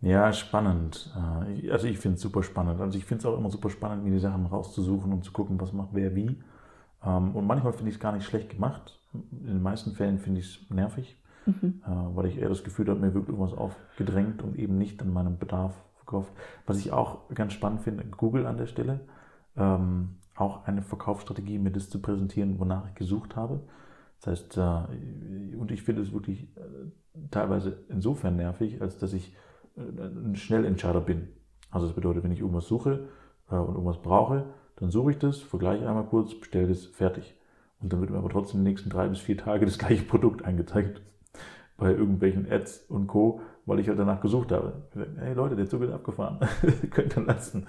Ja, 0.00 0.32
spannend. 0.32 1.12
Äh, 1.16 1.70
Also 1.70 1.86
ich 1.86 1.98
finde 1.98 2.16
es 2.16 2.22
super 2.22 2.42
spannend. 2.42 2.80
Also 2.80 2.98
ich 2.98 3.04
finde 3.04 3.20
es 3.20 3.26
auch 3.26 3.38
immer 3.38 3.50
super 3.50 3.70
spannend, 3.70 4.04
mir 4.04 4.10
die 4.10 4.18
Sachen 4.18 4.46
rauszusuchen 4.46 5.12
und 5.12 5.24
zu 5.24 5.32
gucken, 5.32 5.60
was 5.60 5.72
macht 5.72 5.90
wer 5.92 6.14
wie. 6.14 6.42
Ähm, 7.04 7.34
Und 7.34 7.46
manchmal 7.46 7.72
finde 7.72 7.90
ich 7.90 7.96
es 7.96 8.00
gar 8.00 8.12
nicht 8.12 8.24
schlecht 8.24 8.50
gemacht. 8.50 9.00
In 9.12 9.46
den 9.46 9.62
meisten 9.62 9.92
Fällen 9.92 10.18
finde 10.18 10.40
ich 10.40 10.46
es 10.46 10.70
nervig, 10.70 11.16
äh, 11.46 11.52
weil 11.86 12.26
ich 12.26 12.38
eher 12.38 12.48
das 12.48 12.64
Gefühl 12.64 12.88
habe, 12.88 12.98
mir 13.00 13.14
wird 13.14 13.28
irgendwas 13.28 13.52
aufgedrängt 13.52 14.42
und 14.42 14.56
eben 14.56 14.78
nicht 14.78 15.00
an 15.02 15.12
meinem 15.12 15.38
Bedarf 15.38 15.74
verkauft. 16.12 16.32
Was 16.66 16.78
ich 16.78 16.92
auch 16.92 17.28
ganz 17.34 17.52
spannend 17.52 17.80
finde, 17.80 18.04
Google 18.04 18.46
an 18.46 18.58
der 18.58 18.66
Stelle, 18.66 19.00
ähm, 19.56 20.16
auch 20.36 20.66
eine 20.66 20.82
Verkaufsstrategie, 20.82 21.58
mir 21.58 21.70
das 21.70 21.90
zu 21.90 22.00
präsentieren, 22.00 22.58
wonach 22.58 22.88
ich 22.88 22.94
gesucht 22.94 23.36
habe. 23.36 23.60
Das 24.20 24.28
heißt, 24.28 24.56
äh, 24.58 25.56
und 25.56 25.70
ich 25.70 25.82
finde 25.82 26.02
es 26.02 26.12
wirklich 26.12 26.44
äh, 26.56 26.60
teilweise 27.30 27.84
insofern 27.88 28.36
nervig, 28.36 28.80
als 28.80 28.98
dass 28.98 29.12
ich 29.12 29.36
äh, 29.76 29.80
ein 29.80 30.36
Schnellentscheider 30.36 31.00
bin. 31.00 31.28
Also 31.70 31.86
das 31.86 31.94
bedeutet, 31.94 32.22
wenn 32.22 32.32
ich 32.32 32.40
irgendwas 32.40 32.66
suche 32.66 33.08
äh, 33.50 33.56
und 33.56 33.74
irgendwas 33.74 34.00
brauche, 34.00 34.46
dann 34.76 34.90
suche 34.90 35.12
ich 35.12 35.18
das, 35.18 35.38
vergleiche 35.40 35.88
einmal 35.88 36.06
kurz, 36.06 36.38
bestelle 36.38 36.68
das, 36.68 36.86
fertig. 36.86 37.36
Und 37.80 37.92
dann 37.92 38.00
wird 38.00 38.10
mir 38.10 38.18
aber 38.18 38.30
trotzdem 38.30 38.64
die 38.64 38.70
nächsten 38.70 38.90
drei 38.90 39.08
bis 39.08 39.18
vier 39.18 39.36
Tage 39.36 39.66
das 39.66 39.78
gleiche 39.78 40.04
Produkt 40.04 40.44
angezeigt. 40.44 41.02
Bei 41.76 41.90
irgendwelchen 41.90 42.50
Ads 42.50 42.86
und 42.88 43.08
Co., 43.08 43.40
weil 43.66 43.78
ich 43.80 43.88
halt 43.88 43.98
danach 43.98 44.20
gesucht 44.20 44.52
habe. 44.52 44.72
Hey 45.18 45.34
Leute, 45.34 45.56
der 45.56 45.68
Zug 45.68 45.82
ist 45.82 45.92
abgefahren. 45.92 46.38
Könnt 46.90 47.16
ihr 47.16 47.22
lassen. 47.24 47.66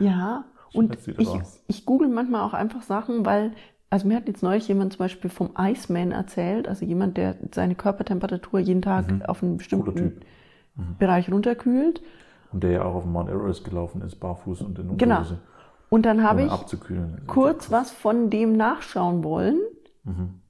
Ja, 0.00 0.44
und 0.72 0.96
ich, 1.06 1.28
raus. 1.28 1.62
ich 1.68 1.86
google 1.86 2.08
manchmal 2.08 2.42
auch 2.42 2.54
einfach 2.54 2.82
Sachen, 2.82 3.24
weil, 3.24 3.52
also 3.90 4.08
mir 4.08 4.16
hat 4.16 4.26
jetzt 4.26 4.42
neulich 4.42 4.66
jemand 4.68 4.92
zum 4.94 4.98
Beispiel 4.98 5.30
vom 5.30 5.50
Iceman 5.58 6.10
erzählt, 6.10 6.66
also 6.66 6.84
jemand, 6.84 7.16
der 7.16 7.36
seine 7.54 7.74
Körpertemperatur 7.74 8.58
jeden 8.60 8.82
Tag 8.82 9.06
auf 9.28 9.42
einen 9.42 9.56
bestimmten 9.58 9.94
Typ. 9.94 10.20
Bereich 10.98 11.30
runterkühlt. 11.30 12.02
Und 12.52 12.64
der 12.64 12.70
ja 12.72 12.84
auch 12.84 12.96
auf 12.96 13.02
dem 13.04 13.12
Mount 13.12 13.30
Everest 13.30 13.64
gelaufen 13.64 14.02
ist, 14.02 14.16
barfuß 14.16 14.62
und 14.62 14.76
in 14.78 14.96
Genau. 14.96 15.18
Unterhose, 15.18 15.38
Und 15.90 16.04
dann 16.06 16.22
habe 16.24 16.42
ich 16.42 16.50
abzukühlen. 16.50 17.22
kurz 17.28 17.70
was 17.70 17.92
von 17.92 18.28
dem 18.30 18.56
nachschauen 18.56 19.22
wollen. 19.22 19.58
Mhm. 20.02 20.40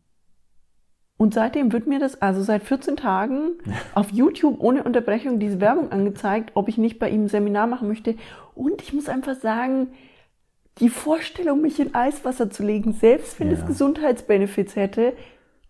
Und 1.16 1.32
seitdem 1.32 1.72
wird 1.72 1.86
mir 1.86 2.00
das, 2.00 2.20
also 2.20 2.42
seit 2.42 2.62
14 2.64 2.96
Tagen, 2.96 3.52
auf 3.94 4.10
YouTube 4.10 4.60
ohne 4.60 4.82
Unterbrechung 4.82 5.38
diese 5.38 5.60
Werbung 5.60 5.92
angezeigt, 5.92 6.50
ob 6.54 6.68
ich 6.68 6.76
nicht 6.78 6.98
bei 6.98 7.08
ihm 7.10 7.24
ein 7.24 7.28
Seminar 7.28 7.66
machen 7.66 7.88
möchte. 7.88 8.16
Und 8.54 8.82
ich 8.82 8.92
muss 8.92 9.08
einfach 9.08 9.34
sagen, 9.36 9.88
die 10.78 10.88
Vorstellung, 10.88 11.60
mich 11.60 11.78
in 11.78 11.94
Eiswasser 11.94 12.50
zu 12.50 12.64
legen, 12.64 12.92
selbst 12.94 13.38
wenn 13.38 13.48
Ja. 13.48 13.54
es 13.58 13.64
Gesundheitsbenefits 13.64 14.74
hätte, 14.74 15.12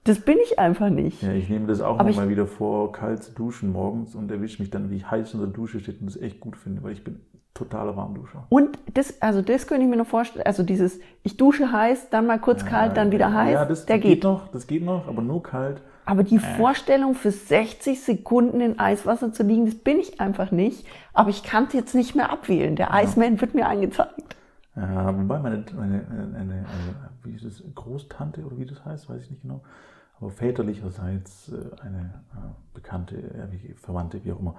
das 0.04 0.20
bin 0.20 0.38
ich 0.42 0.58
einfach 0.58 0.88
nicht. 0.90 1.22
Ja, 1.22 1.32
ich 1.32 1.48
nehme 1.50 1.66
das 1.66 1.80
auch 1.82 1.98
Aber 1.98 2.08
ich- 2.10 2.16
mal 2.16 2.28
wieder 2.30 2.46
vor, 2.46 2.92
kalt 2.92 3.22
zu 3.22 3.32
duschen 3.32 3.72
morgens 3.72 4.14
und 4.14 4.30
erwische 4.30 4.62
mich 4.62 4.70
dann, 4.70 4.90
wie 4.90 4.96
ich 4.96 5.10
heiß 5.10 5.34
in 5.34 5.40
der 5.40 5.48
Dusche 5.50 5.80
stehe 5.80 5.96
und 5.98 6.06
das 6.06 6.16
echt 6.20 6.40
gut 6.40 6.56
finde, 6.56 6.82
weil 6.82 6.92
ich 6.92 7.04
bin 7.04 7.20
totaler 7.54 7.96
Warmduscher. 7.96 8.44
Und 8.48 8.78
das, 8.92 9.22
also 9.22 9.40
das 9.40 9.66
könnte 9.66 9.84
ich 9.84 9.88
mir 9.90 9.96
noch 9.96 10.06
vorstellen, 10.06 10.44
also 10.44 10.62
dieses, 10.64 10.98
ich 11.22 11.36
dusche 11.36 11.70
heiß, 11.70 12.10
dann 12.10 12.26
mal 12.26 12.40
kurz 12.40 12.66
kalt, 12.66 12.96
dann 12.96 13.12
wieder 13.12 13.32
heiß, 13.32 13.54
Ja, 13.54 13.64
das, 13.64 13.86
der 13.86 13.98
geht. 13.98 14.14
geht. 14.14 14.24
noch, 14.24 14.48
das 14.48 14.66
geht 14.66 14.84
noch, 14.84 15.06
aber 15.08 15.22
nur 15.22 15.42
kalt. 15.42 15.80
Aber 16.06 16.22
die 16.22 16.38
Vorstellung, 16.38 17.14
für 17.14 17.30
60 17.30 18.02
Sekunden 18.02 18.60
in 18.60 18.78
Eiswasser 18.78 19.32
zu 19.32 19.42
liegen, 19.42 19.64
das 19.64 19.76
bin 19.76 19.98
ich 19.98 20.20
einfach 20.20 20.50
nicht. 20.50 20.86
Aber 21.14 21.30
ich 21.30 21.42
kann 21.42 21.64
es 21.64 21.72
jetzt 21.72 21.94
nicht 21.94 22.14
mehr 22.14 22.30
abwählen. 22.30 22.76
Der 22.76 22.92
Eisman 22.92 23.40
wird 23.40 23.54
mir 23.54 23.66
angezeigt. 23.66 24.36
Ja, 24.76 25.16
wobei 25.16 25.38
meine, 25.38 25.64
meine 25.74 26.04
eine, 26.10 26.36
eine, 26.36 26.52
eine, 26.52 26.66
wie 27.22 27.34
ist 27.34 27.44
es, 27.44 27.62
Großtante 27.74 28.42
oder 28.44 28.58
wie 28.58 28.66
das 28.66 28.84
heißt, 28.84 29.08
weiß 29.08 29.22
ich 29.22 29.30
nicht 29.30 29.42
genau. 29.42 29.62
Aber 30.20 30.30
väterlicherseits 30.30 31.50
äh, 31.50 31.82
eine 31.82 32.22
äh, 32.32 32.38
Bekannte, 32.74 33.16
äh, 33.16 33.74
Verwandte, 33.76 34.22
wie 34.24 34.32
auch 34.32 34.40
immer, 34.40 34.56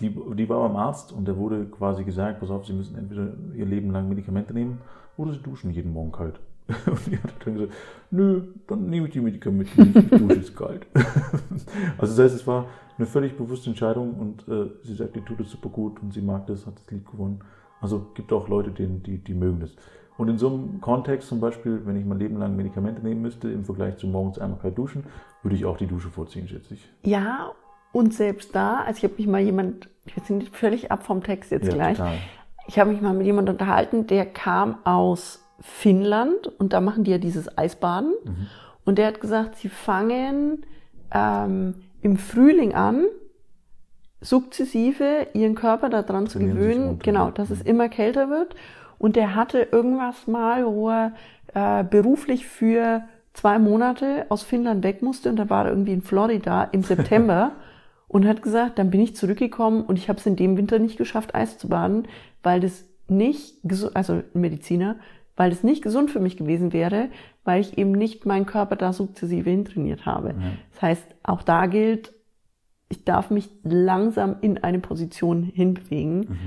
die, 0.00 0.10
die 0.10 0.48
war 0.48 0.68
beim 0.68 0.76
Arzt 0.76 1.12
und 1.12 1.26
der 1.26 1.36
wurde 1.36 1.64
quasi 1.66 2.04
gesagt, 2.04 2.40
pass 2.40 2.50
auf, 2.50 2.66
Sie 2.66 2.74
müssen 2.74 2.98
entweder 2.98 3.32
Ihr 3.54 3.64
Leben 3.64 3.90
lang 3.90 4.08
Medikamente 4.08 4.52
nehmen 4.52 4.78
oder 5.16 5.32
Sie 5.32 5.40
duschen 5.40 5.70
jeden 5.70 5.92
Morgen 5.92 6.12
kalt. 6.12 6.38
Und 6.86 7.06
die 7.06 7.18
hat 7.18 7.30
dann 7.44 7.54
gesagt, 7.54 7.74
nö, 8.10 8.42
dann 8.66 8.88
nehme 8.88 9.06
ich 9.06 9.12
die 9.12 9.20
Medikamente 9.20 9.82
nicht, 9.82 9.96
ich 9.96 10.18
dusche 10.18 10.40
es 10.40 10.56
kalt. 10.56 10.86
also 11.98 12.16
das 12.16 12.18
heißt, 12.18 12.34
es 12.34 12.46
war 12.46 12.66
eine 12.96 13.06
völlig 13.06 13.36
bewusste 13.36 13.68
Entscheidung 13.68 14.14
und 14.14 14.48
äh, 14.48 14.70
sie 14.82 14.94
sagt, 14.94 15.14
die 15.14 15.20
tut 15.20 15.40
es 15.40 15.50
super 15.50 15.68
gut 15.68 16.00
und 16.00 16.14
sie 16.14 16.22
mag 16.22 16.46
das, 16.46 16.66
hat 16.66 16.76
das 16.76 16.90
Lied 16.90 17.04
gewonnen. 17.10 17.40
Also 17.82 18.06
gibt 18.14 18.32
auch 18.32 18.48
Leute, 18.48 18.70
die, 18.70 18.86
die, 18.86 19.18
die 19.18 19.34
mögen 19.34 19.60
das. 19.60 19.76
Und 20.16 20.28
in 20.28 20.38
so 20.38 20.48
einem 20.48 20.80
Kontext 20.80 21.28
zum 21.28 21.40
Beispiel, 21.40 21.82
wenn 21.84 21.96
ich 21.96 22.06
mein 22.06 22.18
Leben 22.18 22.38
lang 22.38 22.56
Medikamente 22.56 23.02
nehmen 23.02 23.20
müsste, 23.20 23.50
im 23.50 23.64
Vergleich 23.64 23.96
zu 23.96 24.06
morgens 24.06 24.38
einmal 24.38 24.58
kalt 24.60 24.78
duschen, 24.78 25.04
würde 25.42 25.56
ich 25.56 25.64
auch 25.64 25.76
die 25.76 25.86
Dusche 25.86 26.08
vorziehen, 26.08 26.48
schätze 26.48 26.74
ich. 26.74 26.88
Ja, 27.02 27.52
und 27.94 28.12
selbst 28.12 28.54
da, 28.54 28.80
also 28.80 28.98
ich 28.98 29.04
habe 29.04 29.14
mich 29.16 29.26
mal 29.26 29.40
jemand, 29.40 29.88
wir 30.04 30.22
sind 30.24 30.48
völlig 30.50 30.90
ab 30.90 31.04
vom 31.06 31.22
Text 31.22 31.50
jetzt 31.50 31.68
Ja, 31.68 31.74
gleich. 31.74 31.96
total. 31.96 32.14
Ich 32.66 32.78
habe 32.78 32.90
mich 32.90 33.00
mal 33.00 33.14
mit 33.14 33.24
jemandem 33.24 33.54
unterhalten, 33.54 34.06
der 34.06 34.26
kam 34.26 34.78
aus 34.84 35.42
Finnland 35.60 36.48
und 36.58 36.72
da 36.72 36.80
machen 36.80 37.04
die 37.04 37.12
ja 37.12 37.18
dieses 37.18 37.56
Eisbaden. 37.56 38.12
Mhm. 38.24 38.46
Und 38.84 38.98
der 38.98 39.06
hat 39.06 39.20
gesagt, 39.20 39.56
sie 39.56 39.68
fangen 39.68 40.66
ähm, 41.12 41.74
im 42.02 42.16
Frühling 42.16 42.74
an, 42.74 43.06
sukzessive 44.20 45.28
ihren 45.34 45.54
Körper 45.54 45.88
daran 45.88 46.26
zu 46.26 46.38
gewöhnen, 46.38 46.98
genau, 46.98 47.30
dass 47.30 47.50
es 47.50 47.62
immer 47.62 47.88
kälter 47.88 48.28
wird. 48.28 48.56
Und 48.98 49.16
der 49.16 49.34
hatte 49.34 49.68
irgendwas 49.70 50.26
mal, 50.26 50.66
wo 50.66 50.90
er 50.90 51.12
äh, 51.54 51.84
beruflich 51.84 52.46
für 52.46 53.02
zwei 53.34 53.58
Monate 53.58 54.26
aus 54.30 54.42
Finnland 54.42 54.82
weg 54.82 55.02
musste 55.02 55.28
und 55.28 55.36
da 55.36 55.50
war 55.50 55.64
er 55.66 55.70
irgendwie 55.72 55.92
in 55.92 56.02
Florida 56.02 56.64
im 56.72 56.82
September 56.92 57.52
und 58.08 58.26
hat 58.26 58.42
gesagt, 58.42 58.78
dann 58.78 58.90
bin 58.90 59.00
ich 59.00 59.16
zurückgekommen 59.16 59.82
und 59.84 59.98
ich 59.98 60.08
habe 60.08 60.18
es 60.18 60.26
in 60.26 60.36
dem 60.36 60.56
Winter 60.56 60.78
nicht 60.78 60.98
geschafft, 60.98 61.34
Eis 61.34 61.58
zu 61.58 61.68
baden, 61.68 62.06
weil 62.42 62.60
das 62.60 62.84
nicht, 63.08 63.56
also 63.94 64.14
ein 64.14 64.24
Mediziner, 64.34 64.96
weil 65.36 65.50
das 65.50 65.62
nicht 65.62 65.82
gesund 65.82 66.10
für 66.10 66.20
mich 66.20 66.36
gewesen 66.36 66.72
wäre, 66.72 67.08
weil 67.44 67.60
ich 67.60 67.76
eben 67.76 67.92
nicht 67.92 68.24
meinen 68.24 68.46
Körper 68.46 68.76
da 68.76 68.92
sukzessive 68.92 69.50
hintrainiert 69.50 70.06
habe. 70.06 70.34
Das 70.72 70.82
heißt, 70.82 71.06
auch 71.22 71.42
da 71.42 71.66
gilt, 71.66 72.12
ich 72.88 73.04
darf 73.04 73.30
mich 73.30 73.50
langsam 73.62 74.36
in 74.40 74.62
eine 74.62 74.78
Position 74.78 75.42
hinbewegen. 75.42 76.38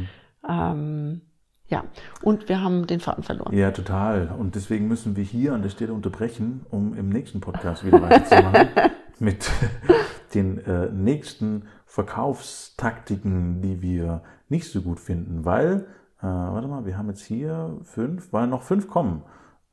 Ähm, 0.47 1.21
ja, 1.67 1.83
und 2.21 2.47
wir 2.47 2.61
haben 2.61 2.87
den 2.87 3.01
Faden 3.01 3.23
verloren. 3.23 3.53
Ja, 3.53 3.71
total. 3.71 4.33
Und 4.39 4.55
deswegen 4.55 4.87
müssen 4.87 5.17
wir 5.17 5.23
hier 5.23 5.53
an 5.53 5.61
der 5.63 5.69
Stelle 5.69 5.91
unterbrechen, 5.91 6.65
um 6.69 6.93
im 6.93 7.09
nächsten 7.09 7.41
Podcast 7.41 7.85
wieder 7.85 8.01
weiterzumachen 8.01 8.69
mit 9.21 9.49
den 10.33 10.59
äh, 10.59 10.89
nächsten 10.91 11.63
Verkaufstaktiken, 11.85 13.61
die 13.61 13.81
wir 13.81 14.21
nicht 14.49 14.69
so 14.71 14.81
gut 14.81 14.99
finden, 14.99 15.45
weil, 15.45 15.87
äh, 16.19 16.25
warte 16.25 16.67
mal, 16.67 16.85
wir 16.85 16.97
haben 16.97 17.09
jetzt 17.09 17.23
hier 17.23 17.79
fünf, 17.83 18.31
weil 18.33 18.47
noch 18.47 18.63
fünf 18.63 18.87
kommen, 18.87 19.23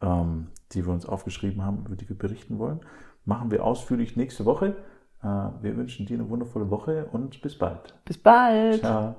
ähm, 0.00 0.48
die 0.72 0.86
wir 0.86 0.92
uns 0.92 1.06
aufgeschrieben 1.06 1.62
haben, 1.62 1.84
über 1.86 1.96
die 1.96 2.08
wir 2.08 2.16
berichten 2.16 2.58
wollen. 2.58 2.80
Machen 3.24 3.50
wir 3.50 3.64
ausführlich 3.64 4.16
nächste 4.16 4.44
Woche. 4.44 4.76
Äh, 5.22 5.26
wir 5.26 5.76
wünschen 5.76 6.06
dir 6.06 6.18
eine 6.18 6.28
wundervolle 6.28 6.70
Woche 6.70 7.06
und 7.12 7.40
bis 7.42 7.58
bald. 7.58 7.94
Bis 8.04 8.18
bald. 8.18 8.80
Ciao. 8.80 9.16